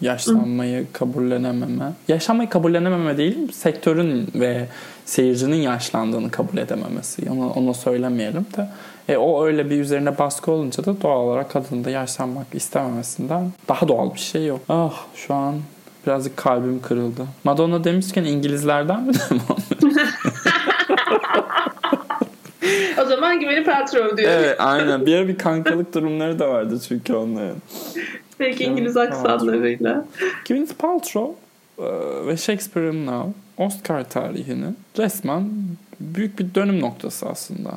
[0.01, 1.93] Yaşlanmayı kabullenememe.
[2.09, 4.67] Yaşlanmayı kabullenememe değil, sektörün ve
[5.05, 7.31] seyircinin yaşlandığını kabul edememesi.
[7.31, 8.69] Onu, onu söylemeyelim de.
[9.09, 13.89] E, o öyle bir üzerine baskı olunca da doğal olarak kadının da yaşlanmak istememesinden daha
[13.89, 14.61] doğal bir şey yok.
[14.69, 15.55] Ah şu an
[16.07, 17.27] birazcık kalbim kırıldı.
[17.45, 19.13] Madonna demişken İngilizlerden mi?
[23.03, 24.31] O zaman Güveni Paltrow diyor.
[24.31, 25.07] evet aynen.
[25.07, 27.57] Bir ara bir kankalık durumları da vardı çünkü onların.
[28.41, 30.07] Belki İngiliz aksanlarıyla.
[30.49, 31.35] Gwyneth Paltrow
[31.79, 31.87] e,
[32.27, 35.49] ve Shakespeare'in Now Oscar tarihinin resmen
[36.01, 37.71] büyük bir dönüm noktası aslında.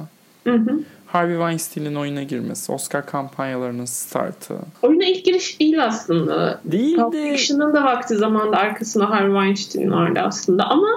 [0.44, 0.80] Hı hı.
[1.12, 4.56] Harvey Weinstein'in oyuna girmesi, Oscar kampanyalarının startı.
[4.82, 6.62] Oyuna ilk giriş değil aslında.
[6.66, 10.88] Değil Pulp de Fiction'ın da vakti zamanda arkasında Harvey Weinstein vardı aslında ama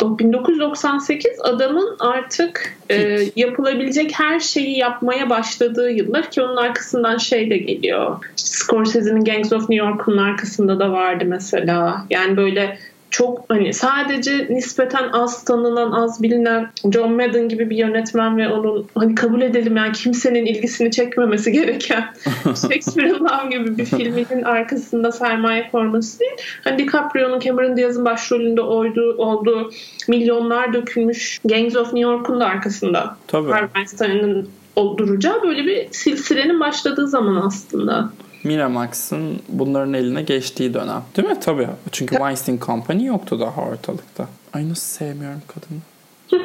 [0.00, 7.58] 1998 adamın artık e, yapılabilecek her şeyi yapmaya başladığı yıllar ki onun arkasından şey de
[7.58, 8.16] geliyor.
[8.36, 12.06] İşte Scorsese'nin Gangs of New York'un arkasında da vardı mesela.
[12.10, 12.78] Yani böyle
[13.12, 18.86] çok hani sadece nispeten az tanınan, az bilinen John Madden gibi bir yönetmen ve onun
[18.94, 22.04] hani kabul edelim yani kimsenin ilgisini çekmemesi gereken
[22.44, 26.32] Shakespeare'in Love gibi bir filminin arkasında sermaye forması değil.
[26.64, 29.70] Hani DiCaprio'nun Cameron Diaz'ın başrolünde olduğu, olduğu
[30.08, 33.50] milyonlar dökülmüş Gangs of New York'un da arkasında tabii.
[33.50, 38.10] Harvey Weinstein'ın olduracağı böyle bir silsilenin başladığı zaman aslında.
[38.44, 41.02] Miramax'ın bunların eline geçtiği dönem.
[41.16, 41.40] Değil mi?
[41.40, 41.68] Tabii.
[41.92, 44.28] Çünkü Weinstein Company yoktu daha ortalıkta.
[44.52, 45.80] Ay nasıl sevmiyorum kadını.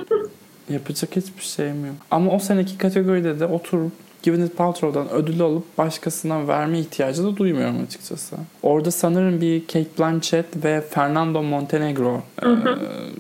[0.70, 1.96] Yapacak hiçbir şeyim yok.
[2.12, 3.92] Ama o seneki kategoride de oturup
[4.24, 8.36] Gwyneth Paltrow'dan ödül alıp başkasına verme ihtiyacı da duymuyorum açıkçası.
[8.64, 12.48] Orada sanırım bir Kate Blanchett ve Fernando Montenegro e,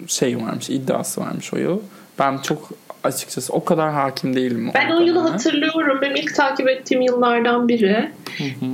[0.07, 1.79] şey varmış, iddiası varmış o yıl.
[2.19, 2.69] Ben çok
[3.03, 4.71] açıkçası o kadar hakim değilim.
[4.73, 5.99] Ben o yılı hatırlıyorum.
[6.01, 8.11] Benim ilk takip ettiğim yıllardan biri.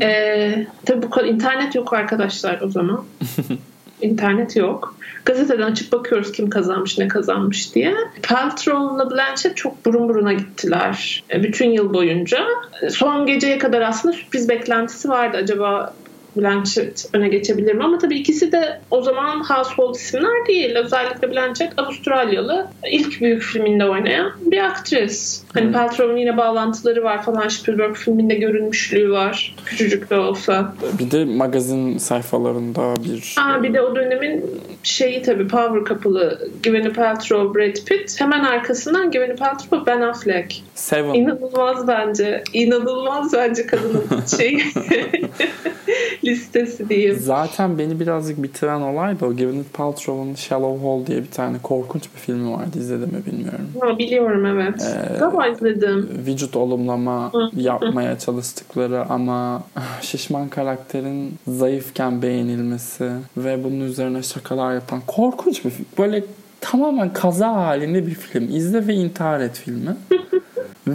[0.01, 3.05] Ee, tabii bu kadar internet yok arkadaşlar o zaman.
[4.01, 4.95] internet yok.
[5.25, 7.95] Gazeteden açıp bakıyoruz kim kazanmış ne kazanmış diye.
[8.23, 11.23] Paltrow'la Blanchett çok burun buruna gittiler.
[11.33, 12.45] E, bütün yıl boyunca.
[12.89, 15.37] Son geceye kadar aslında sürpriz beklentisi vardı.
[15.37, 15.93] Acaba
[16.37, 17.83] Blanchett öne geçebilir mi?
[17.83, 20.75] Ama tabii ikisi de o zaman household isimler değil.
[20.75, 25.43] Özellikle Blanchett Avustralyalı ilk büyük filminde oynayan bir aktris.
[25.53, 25.73] Hani hmm.
[25.73, 27.47] Paltrow'un yine bağlantıları var falan.
[27.47, 29.55] Spielberg filminde görünmüşlüğü var.
[29.65, 30.75] Küçücük de olsa.
[30.99, 33.35] Bir de magazin sayfalarında bir...
[33.39, 38.21] Aa, bir de o dönemin şeyi tabii Power Couple'ı Gwyneth Paltrow, Brad Pitt.
[38.21, 40.63] Hemen arkasından Gwyneth Paltrow, Ben Affleck.
[40.75, 41.13] Seven.
[41.13, 42.43] İnanılmaz bence.
[42.53, 44.05] İnanılmaz bence kadının
[44.37, 44.63] şeyi.
[46.25, 47.17] listesi diyeyim.
[47.19, 52.03] Zaten beni birazcık bitiren olay da o Gwyneth Paltrow'un Shallow Hole diye bir tane korkunç
[52.15, 52.77] bir filmi vardı.
[52.79, 53.67] İzledim mi bilmiyorum.
[53.81, 54.81] Ha, biliyorum evet.
[55.15, 56.09] Ee, Galiba izledim.
[56.27, 59.63] Vücut olumlama yapmaya çalıştıkları ama
[60.01, 65.85] şişman karakterin zayıfken beğenilmesi ve bunun üzerine şakalar yapan korkunç bir film.
[65.97, 66.23] Böyle
[66.61, 68.55] tamamen kaza halinde bir film.
[68.55, 69.95] İzle ve intihar et filmi.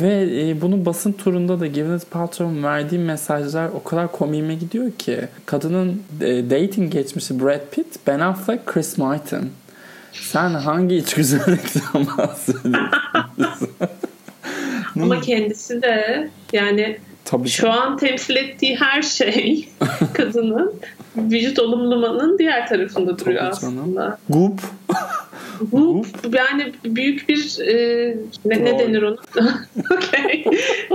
[0.03, 5.21] Ve e, bunu basın turunda da Gwyneth Paltrow'un verdiği mesajlar o kadar komiğime gidiyor ki.
[5.47, 9.53] Kadının e, dating geçmişi Brad Pitt, Ben Affleck, Chris Martin.
[10.13, 12.91] Sen hangi içgüzarlıktan bahsediyorsun?
[15.03, 19.69] Ama kendisi de yani Tabii şu an temsil ettiği her şey
[20.15, 20.75] kadının
[21.17, 24.19] vücut olumlamanın diğer tarafında duruyor aslında.
[24.29, 24.61] Goop.
[25.61, 29.17] Bu yani büyük bir e, ne, ne denir ona?
[29.97, 30.45] okay.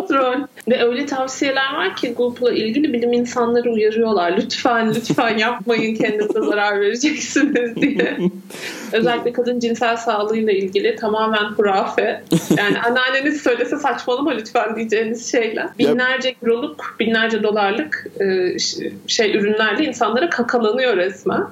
[0.07, 0.47] Troll.
[0.69, 4.37] Ve öyle tavsiyeler var ki Google'la ilgili bilim insanları uyarıyorlar.
[4.37, 8.17] Lütfen lütfen yapmayın kendinize zarar vereceksiniz diye.
[8.93, 12.23] Özellikle kadın cinsel sağlığıyla ilgili tamamen hurafe.
[12.57, 15.67] Yani anneanneniz söylese saçmalama lütfen diyeceğiniz şeyler.
[15.79, 18.59] Binlerce euroluk, binlerce dolarlık e,
[19.07, 21.43] şey ürünlerle insanlara kakalanıyor resmen.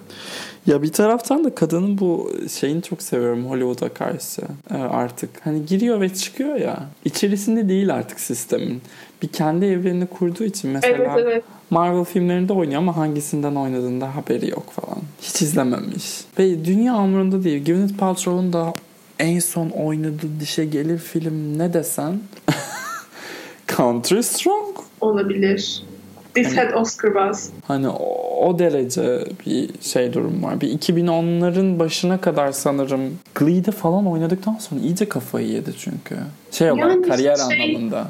[0.65, 5.29] Ya bir taraftan da kadının bu şeyini çok seviyorum Hollywood'a karşı ee, artık.
[5.45, 6.85] Hani giriyor ve çıkıyor ya.
[7.05, 8.81] İçerisinde değil artık sistemin.
[9.21, 11.43] Bir kendi evrenini kurduğu için mesela evet, evet.
[11.69, 14.99] Marvel filmlerinde oynuyor ama hangisinden oynadığında haberi yok falan.
[15.21, 16.21] Hiç izlememiş.
[16.39, 17.65] Ve dünya umurunda değil.
[17.65, 18.73] Gwyneth Paltrow'un da
[19.19, 22.19] en son oynadığı dişe gelir film ne desen
[23.77, 25.83] Country Strong olabilir.
[26.35, 27.49] This had Oscar buzz.
[27.67, 30.61] Hani o, o derece bir şey durum var.
[30.61, 36.15] Bir 2010'ların başına kadar sanırım Glee'de falan oynadıktan sonra iyice kafayı yedi çünkü.
[36.51, 38.07] Şey olarak yani kariyer şey, anlamında.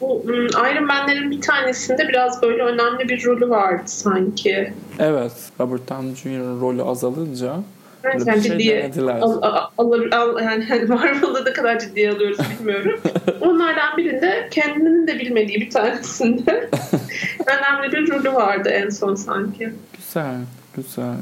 [0.00, 4.72] Bu hmm, Iron Man'lerin bir tanesinde biraz böyle önemli bir rolü vardı sanki.
[4.98, 5.32] Evet.
[5.60, 7.56] Robert Downey Jr.'ın rolü azalınca
[8.04, 13.00] Evet, yani şey ciddiye al, al, al, al, yani Marvel'da ne kadar ciddiye alıyoruz bilmiyorum.
[13.40, 16.70] Onlardan birinde kendinin de bilmediği bir tanesinde
[17.46, 19.72] önemli bir rolü vardı en son sanki.
[19.96, 20.36] Güzel,
[20.76, 21.16] güzel.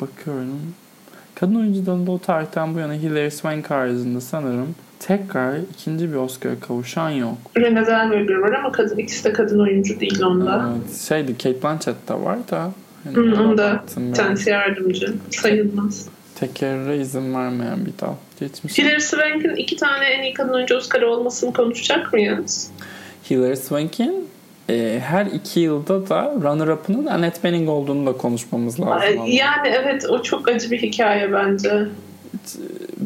[0.00, 0.74] Bakıyorum.
[1.34, 4.74] Kadın oyuncularında o tarihten bu yana Hilary Swank haricinde sanırım
[5.06, 7.36] tekrar ikinci bir Oscar'a kavuşan yok.
[7.56, 10.70] Renée Zellweger var ama kadın ikisi de kadın oyuncu değil onda.
[10.70, 12.70] Evet, şeydi Kate Blanchett de var da
[13.04, 13.84] yani Hı, onda
[14.16, 15.14] tanesi yardımcı.
[15.30, 16.08] Sayılmaz.
[16.34, 18.14] Tekerrüre izin vermeyen bir dal.
[18.40, 18.78] Geçmiş.
[18.78, 22.70] Hilary Swank'in iki tane en iyi kadın oyuncu Oscar'ı olmasını konuşacak mıyız?
[23.30, 24.28] Hilary Swank'in
[24.70, 29.26] e, her iki yılda da runner-up'ının Annette Bening olduğunu da konuşmamız lazım.
[29.26, 31.86] Yani evet o çok acı bir hikaye bence.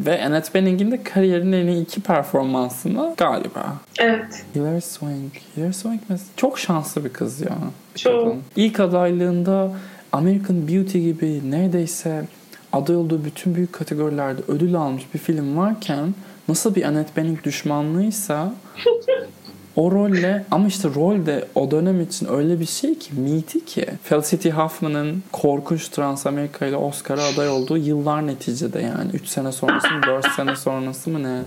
[0.05, 3.75] Ve Annette Bening'in de kariyerinin en iyi iki performansını galiba.
[3.99, 4.45] Evet.
[4.55, 5.33] Hilary Swank.
[5.57, 7.57] Hilary Swank mesela çok şanslı bir kız ya.
[7.95, 8.23] Çok.
[8.25, 8.41] Kadın.
[8.55, 9.71] İlk adaylığında
[10.11, 12.25] American Beauty gibi neredeyse
[12.73, 16.15] aday olduğu bütün büyük kategorilerde ödül almış bir film varken
[16.47, 18.53] nasıl bir Annette Bening düşmanlığıysa
[19.77, 23.85] o rolle ama işte rol de o dönem için öyle bir şey ki miti ki
[24.03, 29.87] Felicity Huffman'ın korkunç Trans Amerika ile Oscar'a aday olduğu yıllar neticede yani 3 sene sonrası
[29.93, 31.41] mı 4 sene sonrası mı ne?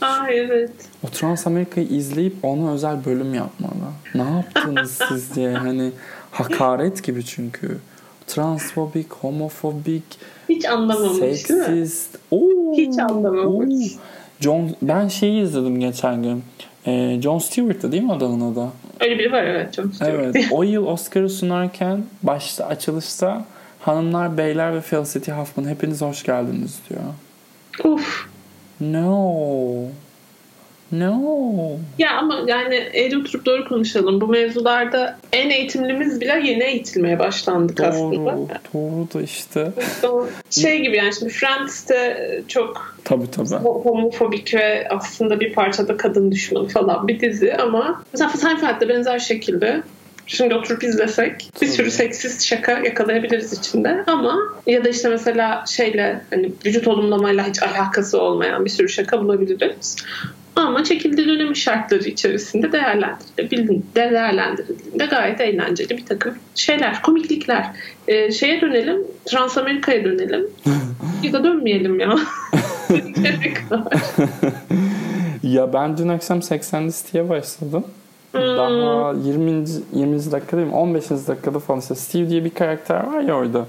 [0.00, 0.70] Aa evet.
[1.06, 3.72] O Trans Amerika'yı izleyip ona özel bölüm yapmalı.
[4.14, 5.90] Ne yaptınız siz diye hani
[6.30, 7.78] hakaret gibi çünkü.
[8.26, 10.04] Transfobik, homofobik,
[10.48, 11.50] hiç anlamamış seksist.
[12.30, 12.52] değil mi?
[12.70, 13.92] Oo, Hiç anlamamış.
[13.94, 14.00] Oo.
[14.40, 16.42] John, ben şeyi izledim geçen gün.
[16.86, 18.68] Ee, John Stewart'tı değil mi adamın adı?
[19.00, 20.36] Öyle biri var evet John Stewart.
[20.36, 20.46] Evet.
[20.50, 23.44] o yıl Oscar'ı sunarken başta açılışta
[23.80, 27.00] hanımlar, beyler ve Felicity Huffman hepiniz hoş geldiniz diyor.
[27.94, 28.26] Uf.
[28.80, 29.74] No.
[30.92, 31.78] No.
[31.98, 34.20] Ya ama yani eğri oturup doğru konuşalım.
[34.20, 37.86] Bu mevzularda en eğitimlimiz bile yeni eğitilmeye başlandık Doğru.
[37.86, 38.60] aslında.
[38.74, 39.72] Doğru da işte.
[40.50, 43.64] Şey gibi yani şimdi Friends'te çok Tabii tabii.
[43.64, 49.82] homofobik ve aslında bir parçada kadın düşmanı falan bir dizi ama mesela Seinfeld'de benzer şekilde
[50.26, 56.20] Şimdi oturup izlesek bir sürü seksist şaka yakalayabiliriz içinde ama ya da işte mesela şeyle
[56.30, 59.96] hani vücut olumlamayla hiç alakası olmayan bir sürü şaka bulabiliriz.
[60.56, 67.66] Ama çekildiği dönemin şartları içerisinde değerlendirildiğinde, gayet eğlenceli bir takım şeyler, komiklikler.
[68.08, 70.46] Ee, şeye dönelim, Transamerika'ya dönelim.
[71.22, 72.12] ya da dönmeyelim ya.
[75.42, 77.84] ya ben dün akşam 80 listeye başladım.
[78.34, 79.64] Daha 20.
[79.92, 80.32] 20.
[80.32, 80.74] dakika değil mi?
[80.74, 81.10] 15.
[81.10, 83.66] dakikada falan işte Steve diye bir karakter var ya orada.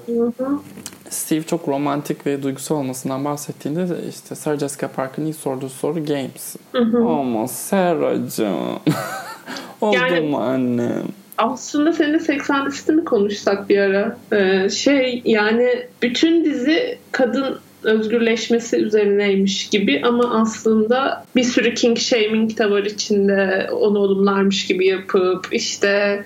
[1.09, 6.05] Steve çok romantik ve duygusal olmasından bahsettiğinde de işte Sarah Jessica Parker'ın ilk sorduğu soru
[6.05, 6.55] Games.
[6.95, 8.79] Ama Sarah'cığım.
[9.81, 11.03] Oldu Yani- mu annem?
[11.37, 14.17] Aslında seninle 80 listi mi konuşsak bir ara?
[14.31, 22.57] Ee, şey yani bütün dizi kadın özgürleşmesi üzerineymiş gibi ama aslında bir sürü king shaming
[22.57, 26.23] de var içinde onu olumlarmış gibi yapıp işte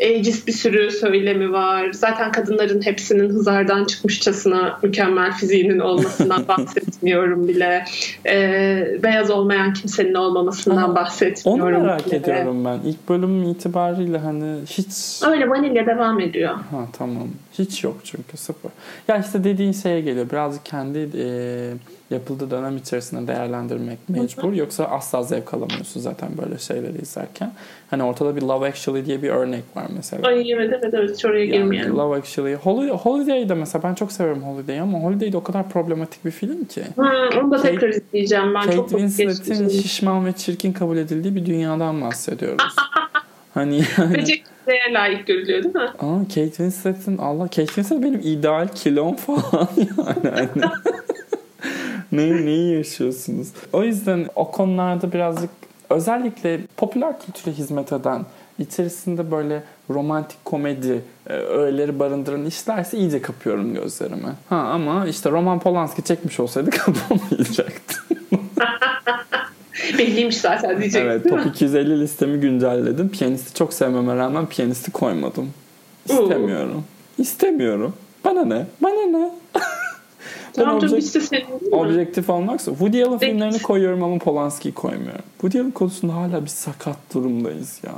[0.00, 1.92] ageist bir sürü söylemi var.
[1.92, 7.84] Zaten kadınların hepsinin hızardan çıkmışçasına mükemmel fiziğinin olmasından bahsetmiyorum bile.
[8.26, 12.16] Ee, beyaz olmayan kimsenin olmamasından Aha, Onu bahsetmiyorum merak bile.
[12.16, 12.78] ediyorum ben.
[12.84, 16.54] İlk bölüm itibariyle hani hiç Öyle vanilya devam ediyor.
[16.54, 17.28] Ha tamam.
[17.58, 18.70] Hiç yok çünkü sıfır.
[19.08, 20.30] Ya işte dediğin şeye geliyor.
[20.30, 21.26] Birazcık kendi e,
[22.10, 24.52] yapıldığı dönem içerisinde değerlendirmek mecbur.
[24.52, 27.52] Yoksa asla zevk alamıyorsun zaten böyle şeyleri izlerken.
[27.94, 30.28] Hani ortada bir Love Actually diye bir örnek var mesela.
[30.28, 31.96] Ay evet evet evet hiç oraya Yani girmeyelim.
[31.96, 32.54] Love Actually.
[32.54, 36.82] Holiday, Holiday'de mesela ben çok severim Holiday'i ama Holiday'de o kadar problematik bir film ki.
[36.96, 37.02] Hı,
[37.40, 38.60] onu da Kate- tekrar izleyeceğim ben.
[38.62, 42.76] Kate çok Winslet'in şişman ve çirkin kabul edildiği bir dünyadan bahsediyoruz.
[43.54, 44.14] hani yani...
[44.14, 45.90] Beceriklere layık görülüyor değil mi?
[45.98, 50.34] Aa Kate Winslet'in Allah Kate Winslet benim ideal kilom falan yani.
[50.34, 50.48] Hani.
[52.12, 53.48] ne, neyi yaşıyorsunuz?
[53.72, 55.50] O yüzden o konularda birazcık
[55.90, 58.24] özellikle popüler kültüre hizmet eden
[58.58, 64.32] içerisinde böyle romantik komedi e, öğeleri barındıran işlerse iyice kapıyorum gözlerimi.
[64.48, 66.70] Ha ama işte Roman Polanski çekmiş olsaydı
[67.10, 67.96] kapamayacaktı.
[69.98, 71.02] Belliymiş zaten diyecek.
[71.02, 71.50] evet Top mi?
[71.50, 73.08] 250 listemi güncelledim.
[73.08, 75.50] Piyanisti çok sevmeme rağmen piyanisti koymadım.
[76.08, 76.84] İstemiyorum.
[77.18, 77.94] İstemiyorum.
[78.24, 78.66] Bana ne?
[78.82, 79.30] Bana ne?
[80.58, 83.32] Ben Tamam objek- işte senin objektif olmaksa Woody Allen Peki.
[83.32, 85.24] filmlerini koyuyorum ama Polanski'yi koymuyorum.
[85.40, 87.92] Woody Allen konusunda hala bir sakat durumdayız ya.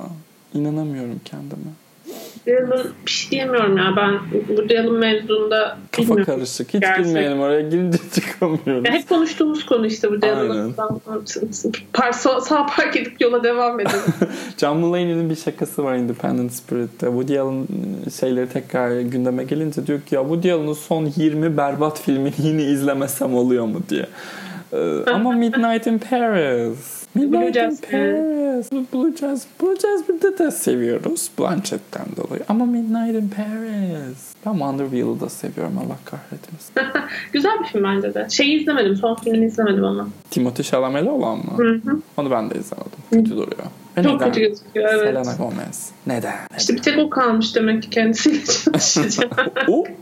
[0.55, 1.71] İnanamıyorum kendime.
[2.47, 4.19] Dylan bir şey diyemiyorum ya ben
[4.57, 6.75] bu Dylan mevzunda Kafa karışık.
[6.75, 7.05] Hiç Gerçek.
[7.05, 7.61] girmeyelim oraya.
[7.61, 8.85] Girince çıkamıyoruz.
[8.85, 10.23] Ya hep konuştuğumuz konu işte bu.
[10.23, 10.75] Dylan'ın.
[12.41, 14.01] Sağ, park edip yola devam edelim.
[14.59, 17.07] John Mulaney'nin bir şakası var Independent Spirit'te.
[17.07, 17.67] Woody Allen
[18.21, 23.35] şeyleri tekrar gündeme gelince diyor ki ya Woody Allen'ın son 20 berbat filmini yine izlemesem
[23.35, 24.07] oluyor mu diye.
[24.73, 27.06] Ee, ama Midnight in Paris.
[27.21, 27.91] Midnight Blue.
[27.91, 28.73] Paris.
[28.93, 29.53] Blue Jasmine.
[29.63, 31.31] Blue Jasmine'de de seviyoruz.
[31.39, 32.43] Blanchett'ten dolayı.
[32.49, 34.19] Ama Midnight in Paris.
[34.47, 36.75] Ben Wonder Wheel'ı da seviyorum Allah kahretmesin.
[37.33, 38.27] Güzel bir film bence de.
[38.31, 38.97] Şeyi izlemedim.
[38.97, 40.09] Son filmini izlemedim ama.
[40.31, 41.53] Timothée Chalamet'li olan mı?
[41.57, 42.01] Hı hı.
[42.17, 42.93] Onu ben de izlemedim.
[43.11, 43.67] Kötü duruyor.
[43.97, 44.29] Ve Çok neden?
[44.33, 45.01] kötü gözüküyor evet.
[45.25, 45.91] Selena Gomez.
[46.07, 46.35] Neden?
[46.59, 49.53] İşte bir tek o kalmış demek ki kendisiyle çalışacak.
[49.69, 49.85] O.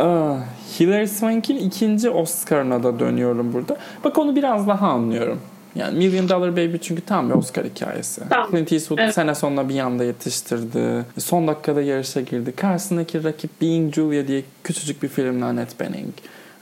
[0.00, 0.38] Ah,
[0.80, 3.76] Hilary Swank'in ikinci Oscar'ına da dönüyorum burada.
[4.04, 5.40] Bak onu biraz daha anlıyorum.
[5.74, 8.22] Yani Million Dollar Baby çünkü tam bir Oscar hikayesi.
[8.30, 8.50] Tamam.
[8.50, 9.14] Clint Eastwood Evet.
[9.14, 11.04] sene sonunda bir yanda yetiştirdi.
[11.18, 12.52] Son dakikada yarışa girdi.
[12.56, 16.14] Karşısındaki rakip Being Julia diye küçücük bir filmle Annette Bening.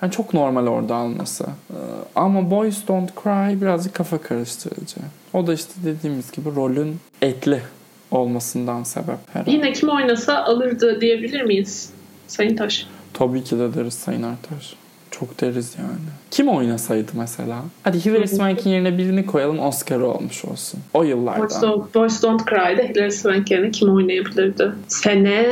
[0.02, 1.44] Yani çok normal orada alması.
[1.70, 1.74] Ee,
[2.14, 4.96] Ama Boys Don't Cry birazcık kafa karıştırıcı.
[5.32, 7.62] O da işte dediğimiz gibi rolün etli
[8.10, 9.50] olmasından sebep herhalde.
[9.50, 11.90] Yine kim oynasa alırdı diyebilir miyiz?
[12.26, 12.86] Sayın Taş.
[13.14, 14.74] Tabii ki de deriz Sayın Artaş.
[15.10, 16.08] Çok deriz yani.
[16.30, 17.62] Kim oynasaydı mesela?
[17.82, 20.80] Hadi Hilary Swank'in yerine birini koyalım Oscar olmuş olsun.
[20.94, 21.62] O Boys yıllardan.
[21.62, 24.72] Don't, Boys Don't Cry'da Hilary Swank yerine kim oynayabilirdi?
[24.88, 25.46] Sene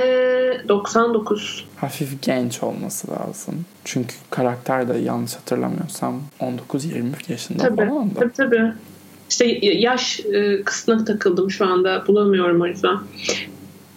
[0.69, 1.65] 99.
[1.77, 3.65] Hafif genç olması lazım.
[3.85, 7.77] Çünkü karakter de yanlış hatırlamıyorsam 19-20 yaşında Tabii.
[7.77, 8.21] falan da.
[8.21, 8.73] Tabii tabii.
[9.31, 12.07] İşte yaş e, kısmına takıldım şu anda.
[12.07, 12.97] Bulamıyorum o yüzden.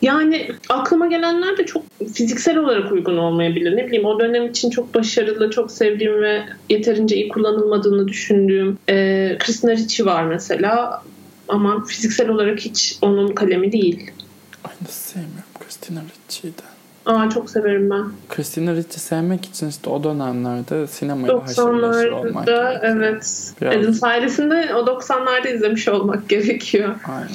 [0.02, 1.84] Yani aklıma gelenler de çok
[2.14, 3.76] fiziksel olarak uygun olmayabilir.
[3.78, 9.38] Ne bileyim o dönem için çok başarılı, çok sevdiğim ve yeterince iyi kullanılmadığını düşündüğüm e,
[9.40, 11.04] Christina Ricci var mesela.
[11.48, 14.12] Ama fiziksel olarak hiç onun kalemi değil.
[14.64, 16.62] Ay nasıl sevmiyorum Christina Ricci'yi de.
[17.06, 18.04] Aa çok severim ben.
[18.30, 22.80] Christina Ricci sevmek için işte o dönemlerde sinemayla haşır olmak 90'larda gerekiyor.
[22.84, 23.54] evet.
[23.62, 26.96] Biraz- Adam sayesinde o 90'larda izlemiş olmak gerekiyor.
[27.08, 27.30] Aynen.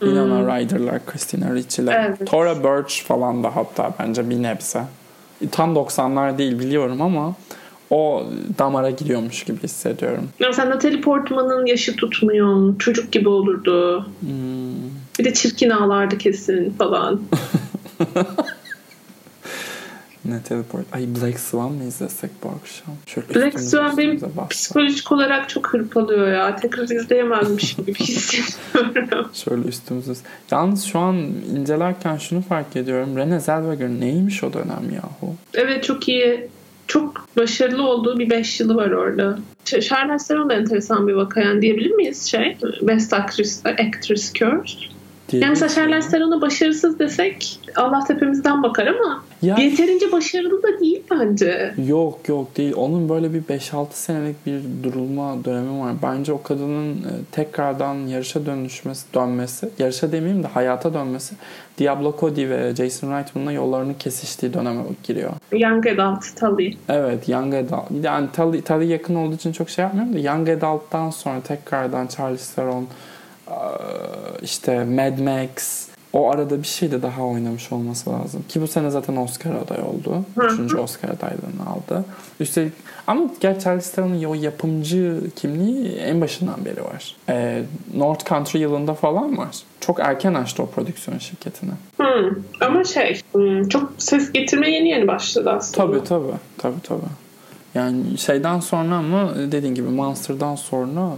[0.00, 1.92] Winona Ryder'lar, Christina Ricci'ler.
[1.92, 2.14] Hmm.
[2.18, 2.30] Evet.
[2.30, 4.82] Tora Birch falan da hatta bence bir nebze.
[5.50, 7.34] Tam 90'lar değil biliyorum ama
[7.90, 8.24] o
[8.58, 10.28] damara giriyormuş gibi hissediyorum.
[10.40, 12.78] Mesela Natalie Portman'ın yaşı tutmuyor.
[12.78, 14.06] Çocuk gibi olurdu.
[14.20, 14.30] Hmm.
[15.18, 17.20] Bir de çirkin ağlardı kesin falan.
[20.24, 20.84] Ne teleport?
[20.92, 22.94] Ay Black Swan mı izlesek bu akşam?
[23.06, 26.56] Şöyle Black Swan benim psikolojik olarak çok hırpalıyor ya.
[26.56, 29.30] Tekrar izleyemezmiş gibi hissediyorum.
[29.34, 30.12] Şöyle üstümüze.
[30.50, 31.16] Yalnız şu an
[31.56, 33.16] incelerken şunu fark ediyorum.
[33.16, 35.34] Renée Zellweger neymiş o dönem yahu?
[35.54, 36.48] evet çok iyi.
[36.86, 39.38] Çok başarılı olduğu bir 5 yılı var orada.
[39.64, 42.56] Charlize Theron da enteresan bir vaka yani diyebilir miyiz şey?
[42.82, 44.32] Best Actress, Actress
[45.30, 45.46] Curse.
[45.46, 51.74] Yani Charlize Theron'a başarısız desek Allah tepemizden bakar ama Ya yeterince başarılı da değil bence.
[51.86, 52.72] Yok yok değil.
[52.76, 55.92] Onun böyle bir 5-6 senelik bir durulma dönemi var.
[56.02, 61.34] Bence o kadının e, tekrardan yarışa dönüşmesi, dönmesi, yarışa demeyeyim de hayata dönmesi
[61.78, 65.30] Diablo Cody ve Jason Reitman'la yollarının kesiştiği döneme giriyor.
[65.52, 66.76] Young Adult Tully.
[66.88, 68.04] Evet Young Adult.
[68.04, 72.54] Yani Tully, Tully yakın olduğu için çok şey yapmıyorum da Young Adult'tan sonra tekrardan Charlize
[72.54, 72.86] Theron
[74.42, 78.44] işte Mad Max o arada bir şey de daha oynamış olması lazım.
[78.48, 80.24] Ki bu sene zaten Oscar aday oldu.
[80.36, 82.04] Üçüncü Oscar adaylığını aldı.
[82.40, 82.72] Üstelik
[83.06, 87.16] ama gerçi Charlize Theron'un o yapımcı kimliği en başından beri var.
[87.28, 87.62] Eee,
[87.94, 89.56] North Country yılında falan var.
[89.80, 91.70] Çok erken açtı o prodüksiyon şirketini.
[91.96, 92.42] Hmm.
[92.60, 93.20] Ama şey
[93.68, 95.86] çok ses getirme yeni yeni başladı aslında.
[95.86, 96.36] Tabii tabii.
[96.58, 97.00] Tabii tabii.
[97.74, 101.10] Yani şeyden sonra ama dediğin gibi Monster'dan sonra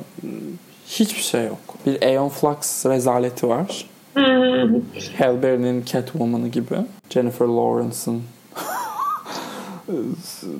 [1.00, 1.58] hiçbir şey yok.
[1.86, 3.84] Bir Aeon Flux rezaleti var.
[4.14, 4.80] Hmm.
[5.18, 6.74] Halle Berry'nin Catwoman'ı gibi.
[7.10, 8.22] Jennifer Lawrence'ın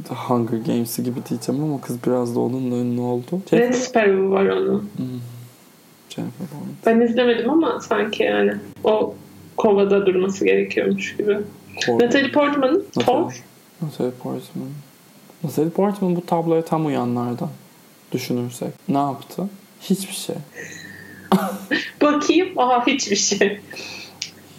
[0.08, 3.40] The Hunger Games'i gibi diyeceğim ama kız biraz da onunla ünlü oldu.
[3.52, 4.78] Red Sparrow var onun.
[4.78, 5.06] Hmm.
[6.08, 6.76] Jennifer Lawrence.
[6.86, 8.52] Ben izlemedim ama sanki yani
[8.84, 9.14] o
[9.56, 11.38] kovada durması gerekiyormuş gibi.
[11.86, 12.02] Korkunç.
[12.02, 13.44] Natalie Portman'ın Thor.
[13.82, 14.68] Natalie Portman.
[15.44, 17.50] Natalie Portman bu tabloya tam uyanlardan
[18.12, 18.68] düşünürsek.
[18.88, 19.48] Ne yaptı?
[19.82, 20.36] Hiçbir şey.
[22.02, 22.58] Bakayım.
[22.58, 23.60] Aha hiçbir şey.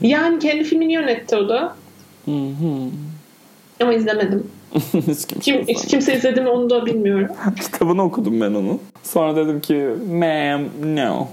[0.01, 1.75] Yani kendi filmini yönetti o da.
[2.25, 2.89] Hı hı.
[3.81, 4.47] Ama izlemedim.
[4.93, 7.27] hiç kimse Kim, hiç kimse izledi mi onu da bilmiyorum.
[7.61, 8.79] Kitabını okudum ben onun.
[9.03, 10.61] Sonra dedim ki ma'am
[10.95, 11.27] no.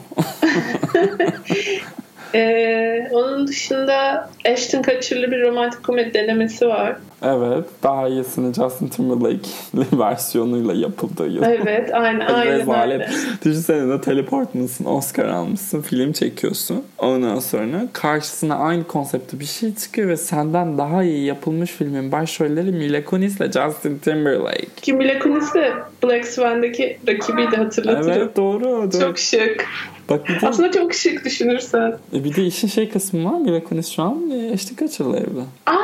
[2.35, 6.97] Ee, onun dışında Ashton Kutcher'lı bir romantik komedi denemesi var.
[7.23, 7.65] Evet.
[7.83, 11.43] Daha iyisini Justin Timberlake'li versiyonuyla yapıldığı yıl.
[11.43, 12.59] Evet aynen aynen.
[12.59, 13.09] Rezalet.
[13.45, 14.85] Düşünsene Natalie Portman'sın.
[14.85, 15.83] Oscar almışsın.
[15.83, 16.85] Film çekiyorsun.
[16.99, 22.73] Ondan sonra karşısına aynı konsepte bir şey çıkıyor ve senden daha iyi yapılmış filmin başrolleri
[22.73, 24.67] Mila Kunis ile Justin Timberlake.
[24.83, 25.73] Kim Mila Kunis de
[26.05, 28.13] Black Swan'daki rakibiydi hatırlatırım.
[28.13, 28.65] Evet doğru.
[28.65, 29.01] doğru.
[29.01, 29.67] Çok şık.
[30.11, 31.95] Bak bir de, Aslında çok şık düşünürsen.
[32.15, 33.39] e, bir de işin şey kısmı var.
[33.39, 35.41] Mila Kunis şu an e, eşlik kaçırılı evde.
[35.67, 35.77] Aa,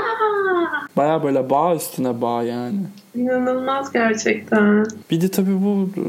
[0.96, 2.78] Baya böyle bağ üstüne bağ yani.
[3.14, 4.86] inanılmaz gerçekten.
[5.10, 6.04] Bir de tabii bu e,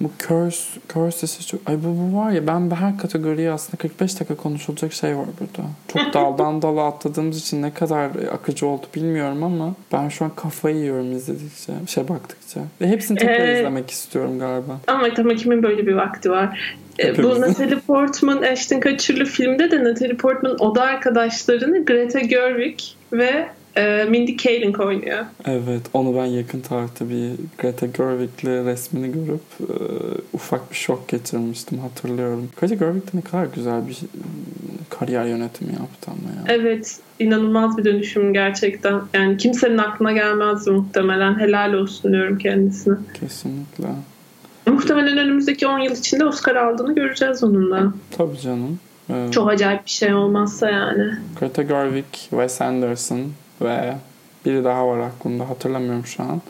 [0.00, 1.60] bu curse, curse sesi çok...
[1.66, 5.68] Ay bu, bu var ya ben her kategoriye aslında 45 dakika konuşulacak şey var burada.
[5.88, 10.76] Çok daldan dala atladığımız için ne kadar akıcı oldu bilmiyorum ama ben şu an kafayı
[10.76, 12.60] yiyorum izledikçe, şey baktıkça.
[12.80, 14.80] Ve hepsini tekrar Ee, izlemek istiyorum galiba.
[14.86, 16.78] Ama tamam kimin böyle bir vakti var?
[16.98, 17.40] Ee, Bu.
[17.40, 22.78] Natalie Portman, Ashton Kutcher'lı filmde de Natalie Portman oda arkadaşlarını Greta Gerwig
[23.12, 25.24] ve e, Mindy Kaling oynuyor.
[25.46, 29.74] Evet onu ben yakın tarihte bir Greta Gerwig'li resmini görüp e,
[30.32, 32.48] ufak bir şok geçirmiştim hatırlıyorum.
[32.60, 33.98] Greta Gerwig de ne kadar güzel bir
[34.90, 36.58] kariyer yönetimi yaptı ama ya.
[36.58, 39.00] Evet, inanılmaz bir dönüşüm gerçekten.
[39.14, 41.40] Yani kimsenin aklına gelmezdi muhtemelen.
[41.40, 42.94] Helal olsun diyorum kendisine.
[43.20, 43.88] Kesinlikle.
[44.66, 47.92] Muhtemelen önümüzdeki 10 yıl içinde Oscar aldığını göreceğiz onunla.
[48.16, 48.78] Tabii canım.
[49.10, 51.12] Ee, Çok acayip bir şey olmazsa yani.
[51.40, 53.20] Greta Gerwig, Wes Anderson
[53.62, 53.94] ve
[54.46, 56.40] biri daha var aklımda hatırlamıyorum şu an.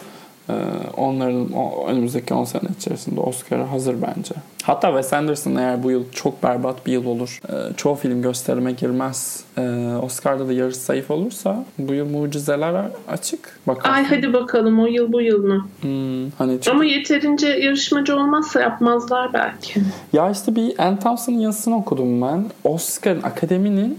[0.50, 0.52] Ee,
[0.96, 4.34] onların o, önümüzdeki 10 sene içerisinde Oscar'a hazır bence.
[4.62, 7.40] Hatta Wes Anderson eğer bu yıl çok berbat bir yıl olur.
[7.48, 9.44] e, çoğu film gösterime girmez.
[9.58, 9.62] e,
[10.02, 13.58] Oscar'da da yarış zayıf olursa bu yıl mucizeler açık.
[13.66, 13.96] Bakalım.
[13.96, 15.66] Ay hadi bakalım o yıl bu yıl mı?
[15.80, 19.80] Hmm, hani çünkü- Ama yeterince yarışmacı olmazsa yapmazlar belki.
[20.12, 22.44] Ya işte bir Anne Thompson'ın yazısını okudum ben.
[22.64, 23.98] Oscar'ın, akademinin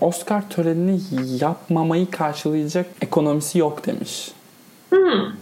[0.00, 1.00] Oscar törenini
[1.40, 4.30] yapmamayı karşılayacak ekonomisi yok demiş.
[4.90, 5.32] Hmm.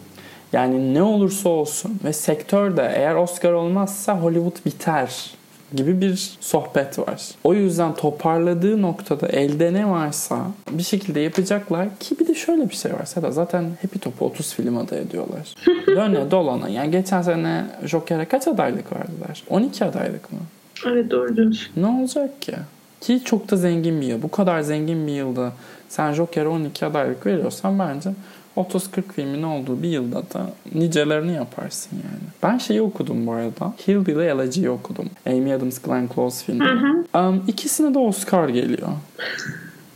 [0.52, 5.30] Yani ne olursa olsun ve sektörde eğer Oscar olmazsa Hollywood biter
[5.74, 7.22] gibi bir sohbet var.
[7.44, 12.74] O yüzden toparladığı noktada elde ne varsa bir şekilde yapacaklar ki bir de şöyle bir
[12.74, 15.54] şey var Seda zaten Happy Top'u 30 film aday ediyorlar.
[15.86, 19.42] Döne dolana yani geçen sene Joker'e kaç adaylık verdiler?
[19.48, 20.38] 12 adaylık mı?
[20.86, 21.72] Evet doğru diyorsun.
[21.76, 22.54] Ne olacak ki?
[23.00, 24.22] Ki çok da zengin bir yıl.
[24.22, 25.52] Bu kadar zengin bir yılda
[25.88, 28.10] sen Joker'e 12 adaylık veriyorsan bence
[28.56, 32.30] 30-40 filmin olduğu bir yılda da nicelerini yaparsın yani.
[32.42, 33.74] Ben şeyi okudum bu arada.
[33.88, 35.10] Hillbilly Elegy'yi okudum.
[35.26, 37.04] Amy Adams Glenn Close filmi.
[37.14, 38.88] Um, ikisine de Oscar geliyor.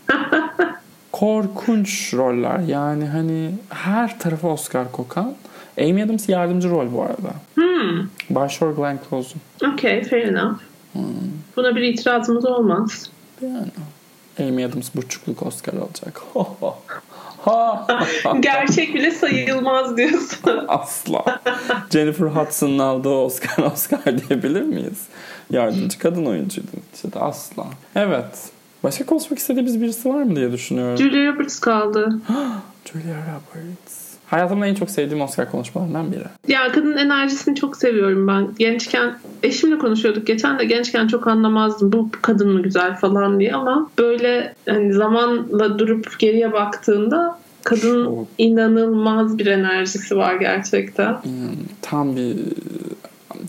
[1.13, 2.59] Korkunç roller.
[2.59, 5.35] Yani hani her tarafı Oscar kokan.
[5.81, 7.35] Amy Adams yardımcı rol bu arada.
[7.55, 8.09] Hmm.
[8.31, 9.73] Başrol Glenn Close'un.
[9.73, 10.70] Okay, fair enough.
[11.57, 13.11] Buna bir itirazımız olmaz.
[13.43, 13.71] Yani.
[14.41, 16.23] Amy Adams buçukluk Oscar alacak.
[18.41, 20.65] Gerçek bile sayılmaz diyorsun.
[20.69, 21.25] Asla.
[21.91, 25.07] Jennifer Hudson'ın aldığı Oscar Oscar diyebilir miyiz?
[25.51, 26.69] Yardımcı kadın oyuncuydu.
[26.95, 27.67] İşte de asla.
[27.95, 28.51] Evet.
[28.85, 30.97] Başka konuşmak istediğimiz birisi var mı diye düşünüyorum.
[30.97, 32.09] Julia Roberts kaldı.
[32.93, 34.10] Julia Roberts.
[34.31, 36.25] Hayatımda en çok sevdiğim Oscar konuşmalarından biri.
[36.49, 38.49] Ya kadının enerjisini çok seviyorum ben.
[38.59, 43.91] Gençken eşimle konuşuyorduk geçen de gençken çok anlamazdım bu kadın mı güzel falan diye ama
[43.99, 48.27] böyle hani zamanla durup geriye baktığında kadın Çok.
[48.39, 51.13] inanılmaz bir enerjisi var gerçekten.
[51.13, 51.31] Hmm,
[51.83, 52.37] Tam bir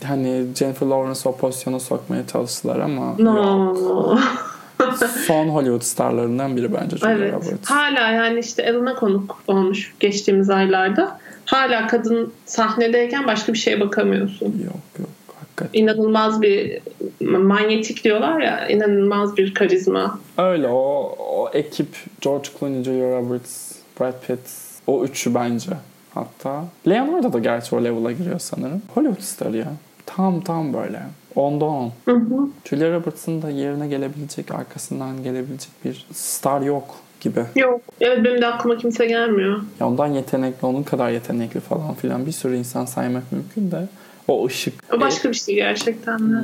[0.04, 4.18] hani Jennifer Lawrence o pozisyona sokmaya çalıştılar ama yok.
[5.26, 7.32] Son Hollywood starlarından biri bence Julia evet.
[7.32, 7.70] Roberts.
[7.70, 11.20] Hala yani işte Ellen'a konuk olmuş geçtiğimiz aylarda.
[11.44, 14.46] Hala kadın sahnedeyken başka bir şeye bakamıyorsun.
[14.46, 15.08] Yok yok
[15.40, 15.80] hakikaten.
[15.80, 16.80] İnanılmaz bir
[17.20, 20.18] manyetik diyorlar ya inanılmaz bir karizma.
[20.38, 21.88] Öyle o, o ekip
[22.20, 24.40] George Clooney, Julia Roberts, Brad Pitt
[24.86, 25.70] o üçü bence
[26.14, 26.64] hatta.
[26.88, 28.82] Leonardo da gerçi o level'a giriyor sanırım.
[28.94, 29.72] Hollywood starı ya.
[30.06, 31.02] Tam tam böyle.
[31.34, 31.92] Onda on.
[32.04, 32.48] Hı hı.
[32.64, 36.84] Julia Roberts'ın da yerine gelebilecek, arkasından gelebilecek bir star yok
[37.20, 37.44] gibi.
[37.56, 37.80] Yok.
[38.00, 39.60] Evet benim de aklıma kimse gelmiyor.
[39.80, 43.88] Ya ondan yetenekli, onun kadar yetenekli falan filan bir sürü insan saymak mümkün de
[44.28, 44.74] o ışık.
[44.96, 46.36] O başka bir şey gerçekten de.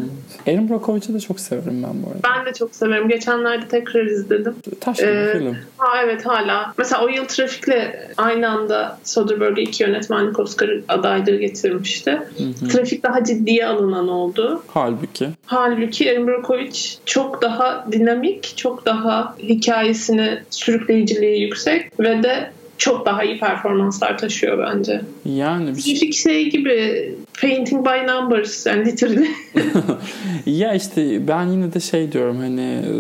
[0.47, 2.21] Erin Brockovich'i de çok severim ben bu arada.
[2.39, 3.09] Ben de çok severim.
[3.09, 4.55] Geçenlerde tekrar izledim.
[4.81, 5.57] Taş gibi Ee, film.
[5.77, 6.75] Ha evet hala.
[6.79, 12.19] Mesela o yıl Trafik'le aynı anda Soderbergh'e iki yönetmenlik Oscar adaylığı getirmişti.
[12.73, 14.63] Trafik daha ciddiye alınan oldu.
[14.67, 15.29] Halbuki.
[15.47, 23.25] Halbuki Erin Brockovich çok daha dinamik, çok daha hikayesini sürükleyiciliği yüksek ve de çok daha
[23.25, 25.01] iyi performanslar taşıyor bence.
[25.25, 29.29] Yani bir şey- şey gibi painting by numbers yani literally.
[30.47, 32.93] ya işte ben yine de şey diyorum hani e,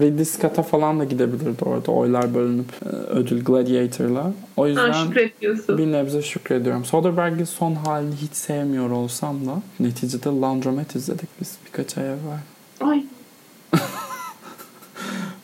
[0.00, 4.32] Ridley Scott'a falan da gidebilirdi orada oylar bölünüp e, ödül Gladiator'la.
[4.56, 5.78] O ha, yüzden şükrediyorsun.
[5.78, 6.84] bir nebze şükrediyorum.
[6.84, 12.40] Soderbergh'in son halini hiç sevmiyor olsam da neticede Laundromat izledik biz birkaç ay evvel.
[12.80, 13.04] Ay.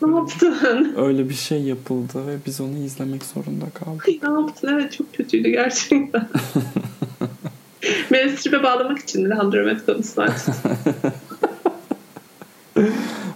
[0.03, 0.95] Ne yaptın?
[0.97, 4.09] Öyle bir şey yapıldı ve biz onu izlemek zorunda kaldık.
[4.23, 4.69] Ne yaptın?
[4.73, 6.29] Evet çok kötüydü gerçekten.
[8.11, 10.55] Meryl Streep'e bağlamak için mi Andromet konusunu açtın?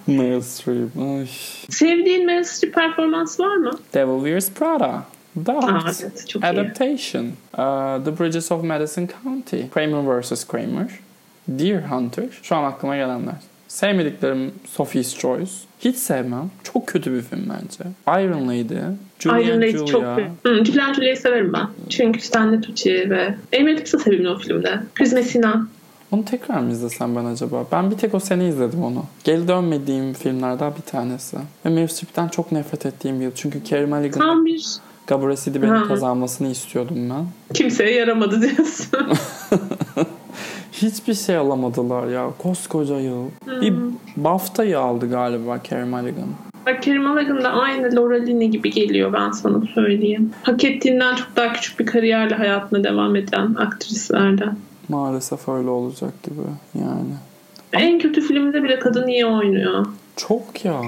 [0.07, 0.99] Meryl Streep.
[0.99, 1.29] Ay.
[1.69, 3.71] Sevdiğin Meryl Streep performansı var mı?
[3.95, 5.05] Devil Wears Prada.
[5.47, 5.65] That.
[5.65, 6.47] Aa, evet çok iyi.
[6.47, 7.25] Adaptation.
[7.25, 9.57] Uh, The Bridges of Madison County.
[9.75, 10.47] Kramer vs.
[10.47, 10.91] Kramer.
[11.49, 12.29] Deer Hunter.
[12.43, 13.35] Şu an aklıma gelenler.
[13.69, 15.53] Sevmediklerim Sophie's Choice.
[15.85, 16.51] Hiç sevmem.
[16.73, 17.91] Çok kötü bir film bence.
[18.25, 18.75] Iron Lady.
[19.19, 19.87] Julia Iron Lady Julia.
[19.87, 20.03] çok.
[20.43, 21.67] Hı, Julian Julia'yı severim ben.
[21.89, 24.81] Çünkü Stanley Tucci ve Amy Adams'ı sevimli o filmde.
[24.95, 25.67] Chris Messina.
[26.13, 27.65] Onu tekrar mı izlesem ben acaba?
[27.73, 29.05] Ben bir tek o sene izledim onu.
[29.25, 31.37] Geri dönmediğim filmlerden bir tanesi.
[31.67, 33.33] Ve Meryl Streep'ten çok nefret ettiğim bir yıl.
[33.35, 34.67] Çünkü Carey Mulligan'ın Tam bir
[35.07, 35.89] Gabor City beni Ha.
[35.89, 37.27] kazanmasını istiyordum ben.
[37.55, 38.89] kimseye yaramadı diyorsun.
[40.85, 42.31] Hiçbir şey alamadılar ya.
[42.39, 43.25] Koskoca yıl.
[43.61, 43.75] Bir
[44.17, 46.29] BAFTA'yı aldı galiba Carey Mulligan.
[46.67, 47.05] Bak Kerim
[47.45, 50.31] da aynı Laura Linney gibi geliyor ben sana söyleyeyim.
[50.43, 54.57] Hak ettiğinden çok daha küçük bir kariyerle hayatına devam eden aktrislerden.
[54.89, 56.41] Maalesef öyle olacak gibi
[56.75, 57.15] yani.
[57.73, 59.87] En kötü filmde bile kadın iyi oynuyor.
[60.17, 60.81] Çok ya.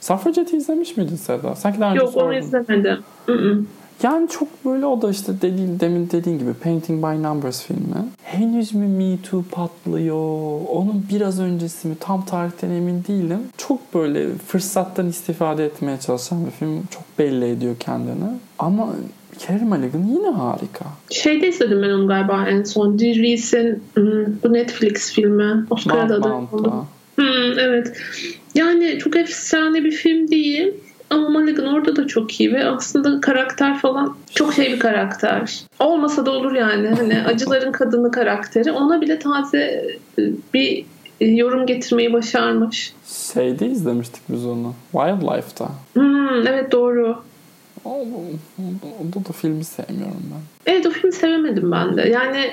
[0.00, 1.54] Suffragette'i izlemiş miydin Seda?
[1.54, 2.38] Sanki daha önce Yok onu sordum.
[2.38, 2.98] izlemedim.
[3.28, 3.66] Mm-mm.
[4.02, 8.08] Yani çok böyle o da işte dediğin, demin dediğin gibi Painting by Numbers filmi.
[8.22, 10.60] Henüz mü Me Too patlıyor?
[10.68, 11.94] Onun biraz öncesi mi?
[12.00, 13.38] Tam tarihten emin değilim.
[13.56, 16.82] Çok böyle fırsattan istifade etmeye çalışan bir film.
[16.90, 18.30] Çok belli ediyor kendini.
[18.58, 18.88] Ama
[19.38, 20.84] Carey Mulligan yine harika.
[21.10, 22.98] Şeyde izledim ben onu galiba en son.
[22.98, 25.66] Reason hmm, bu Netflix filmi.
[25.70, 26.86] Oscar'da da oldu.
[27.16, 27.92] Hmm, evet.
[28.54, 30.74] Yani çok efsane bir film değil.
[31.10, 35.60] Ama Mulligan orada da çok iyi ve aslında karakter falan çok şey bir karakter.
[35.78, 36.88] Olmasa da olur yani.
[36.88, 38.72] Hani acıların kadını karakteri.
[38.72, 39.86] Ona bile taze
[40.18, 40.22] e,
[40.54, 40.84] bir
[41.20, 42.92] e, yorum getirmeyi başarmış.
[43.34, 44.74] Şeyde izlemiştik biz onu.
[44.92, 45.68] Wildlife'da.
[45.94, 47.22] Hmm, evet doğru.
[47.84, 48.04] O, o,
[49.20, 50.72] o, da filmi sevmiyorum ben.
[50.72, 52.02] Evet o filmi sevemedim ben de.
[52.02, 52.50] Yani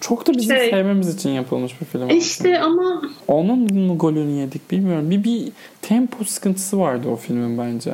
[0.00, 2.10] çok da bizim şey, sevmemiz için yapılmış bir film.
[2.10, 5.10] İşte ama onun mu golünü yedik bilmiyorum.
[5.10, 5.52] Bir bir
[5.82, 7.92] tempo sıkıntısı vardı o filmin bence.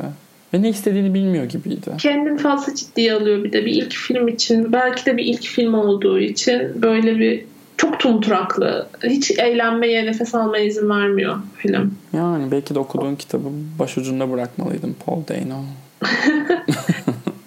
[0.55, 1.91] Ve ne istediğini bilmiyor gibiydi.
[1.99, 4.73] Kendini fazla ciddiye alıyor bir de bir ilk film için.
[4.73, 7.45] Belki de bir ilk film olduğu için böyle bir
[7.77, 8.89] çok tumturaklı.
[9.05, 11.95] Hiç eğlenmeye, nefes almaya izin vermiyor film.
[12.13, 13.49] Yani belki de okuduğun kitabı
[13.79, 15.65] başucunda bırakmalıydım Paul Dano.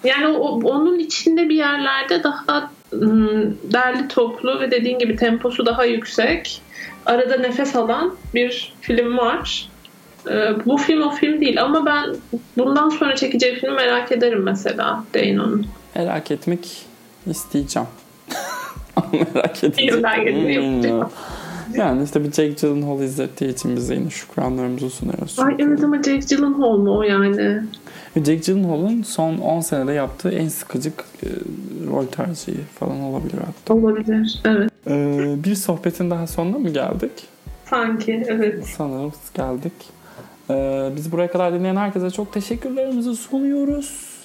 [0.04, 5.86] Yani o, onun içinde bir yerlerde daha ım, derli toplu ve dediğin gibi temposu daha
[5.86, 6.62] yüksek.
[7.06, 9.70] Arada nefes alan bir film var.
[10.66, 12.16] Bu film o film değil ama ben
[12.58, 15.68] bundan sonra çekeceği filmi merak ederim mesela Dano'nun.
[15.96, 16.86] Merak etmek
[17.28, 17.88] isteyeceğim.
[19.36, 20.84] merak edeceğim.
[20.84, 21.10] Hmm.
[21.76, 25.40] Yani işte bir Jake Gyllenhaal izlettiği için bize yine şükranlarımızı sunuyoruz.
[25.40, 27.64] Ay evet ama Jake Gyllenhaal mu o yani?
[28.16, 31.28] Jake Gyllenhaal'ın son 10 senede yaptığı en sıkıcık e,
[31.88, 33.74] rol tercihi falan olabilir hatta.
[33.74, 34.72] Olabilir, evet.
[34.88, 37.12] Ee, bir sohbetin daha sonuna mı geldik?
[37.66, 38.66] Sanki, evet.
[38.78, 39.74] Sanırım geldik.
[40.50, 44.18] Ee, biz buraya kadar dinleyen herkese çok teşekkürlerimizi sunuyoruz.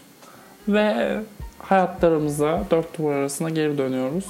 [0.69, 1.17] Ve
[1.59, 4.27] hayatlarımıza dört duvar arasında geri dönüyoruz.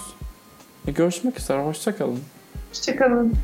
[0.87, 2.19] Görüşmek üzere, hoşçakalın.
[2.71, 3.35] Hoşçakalın.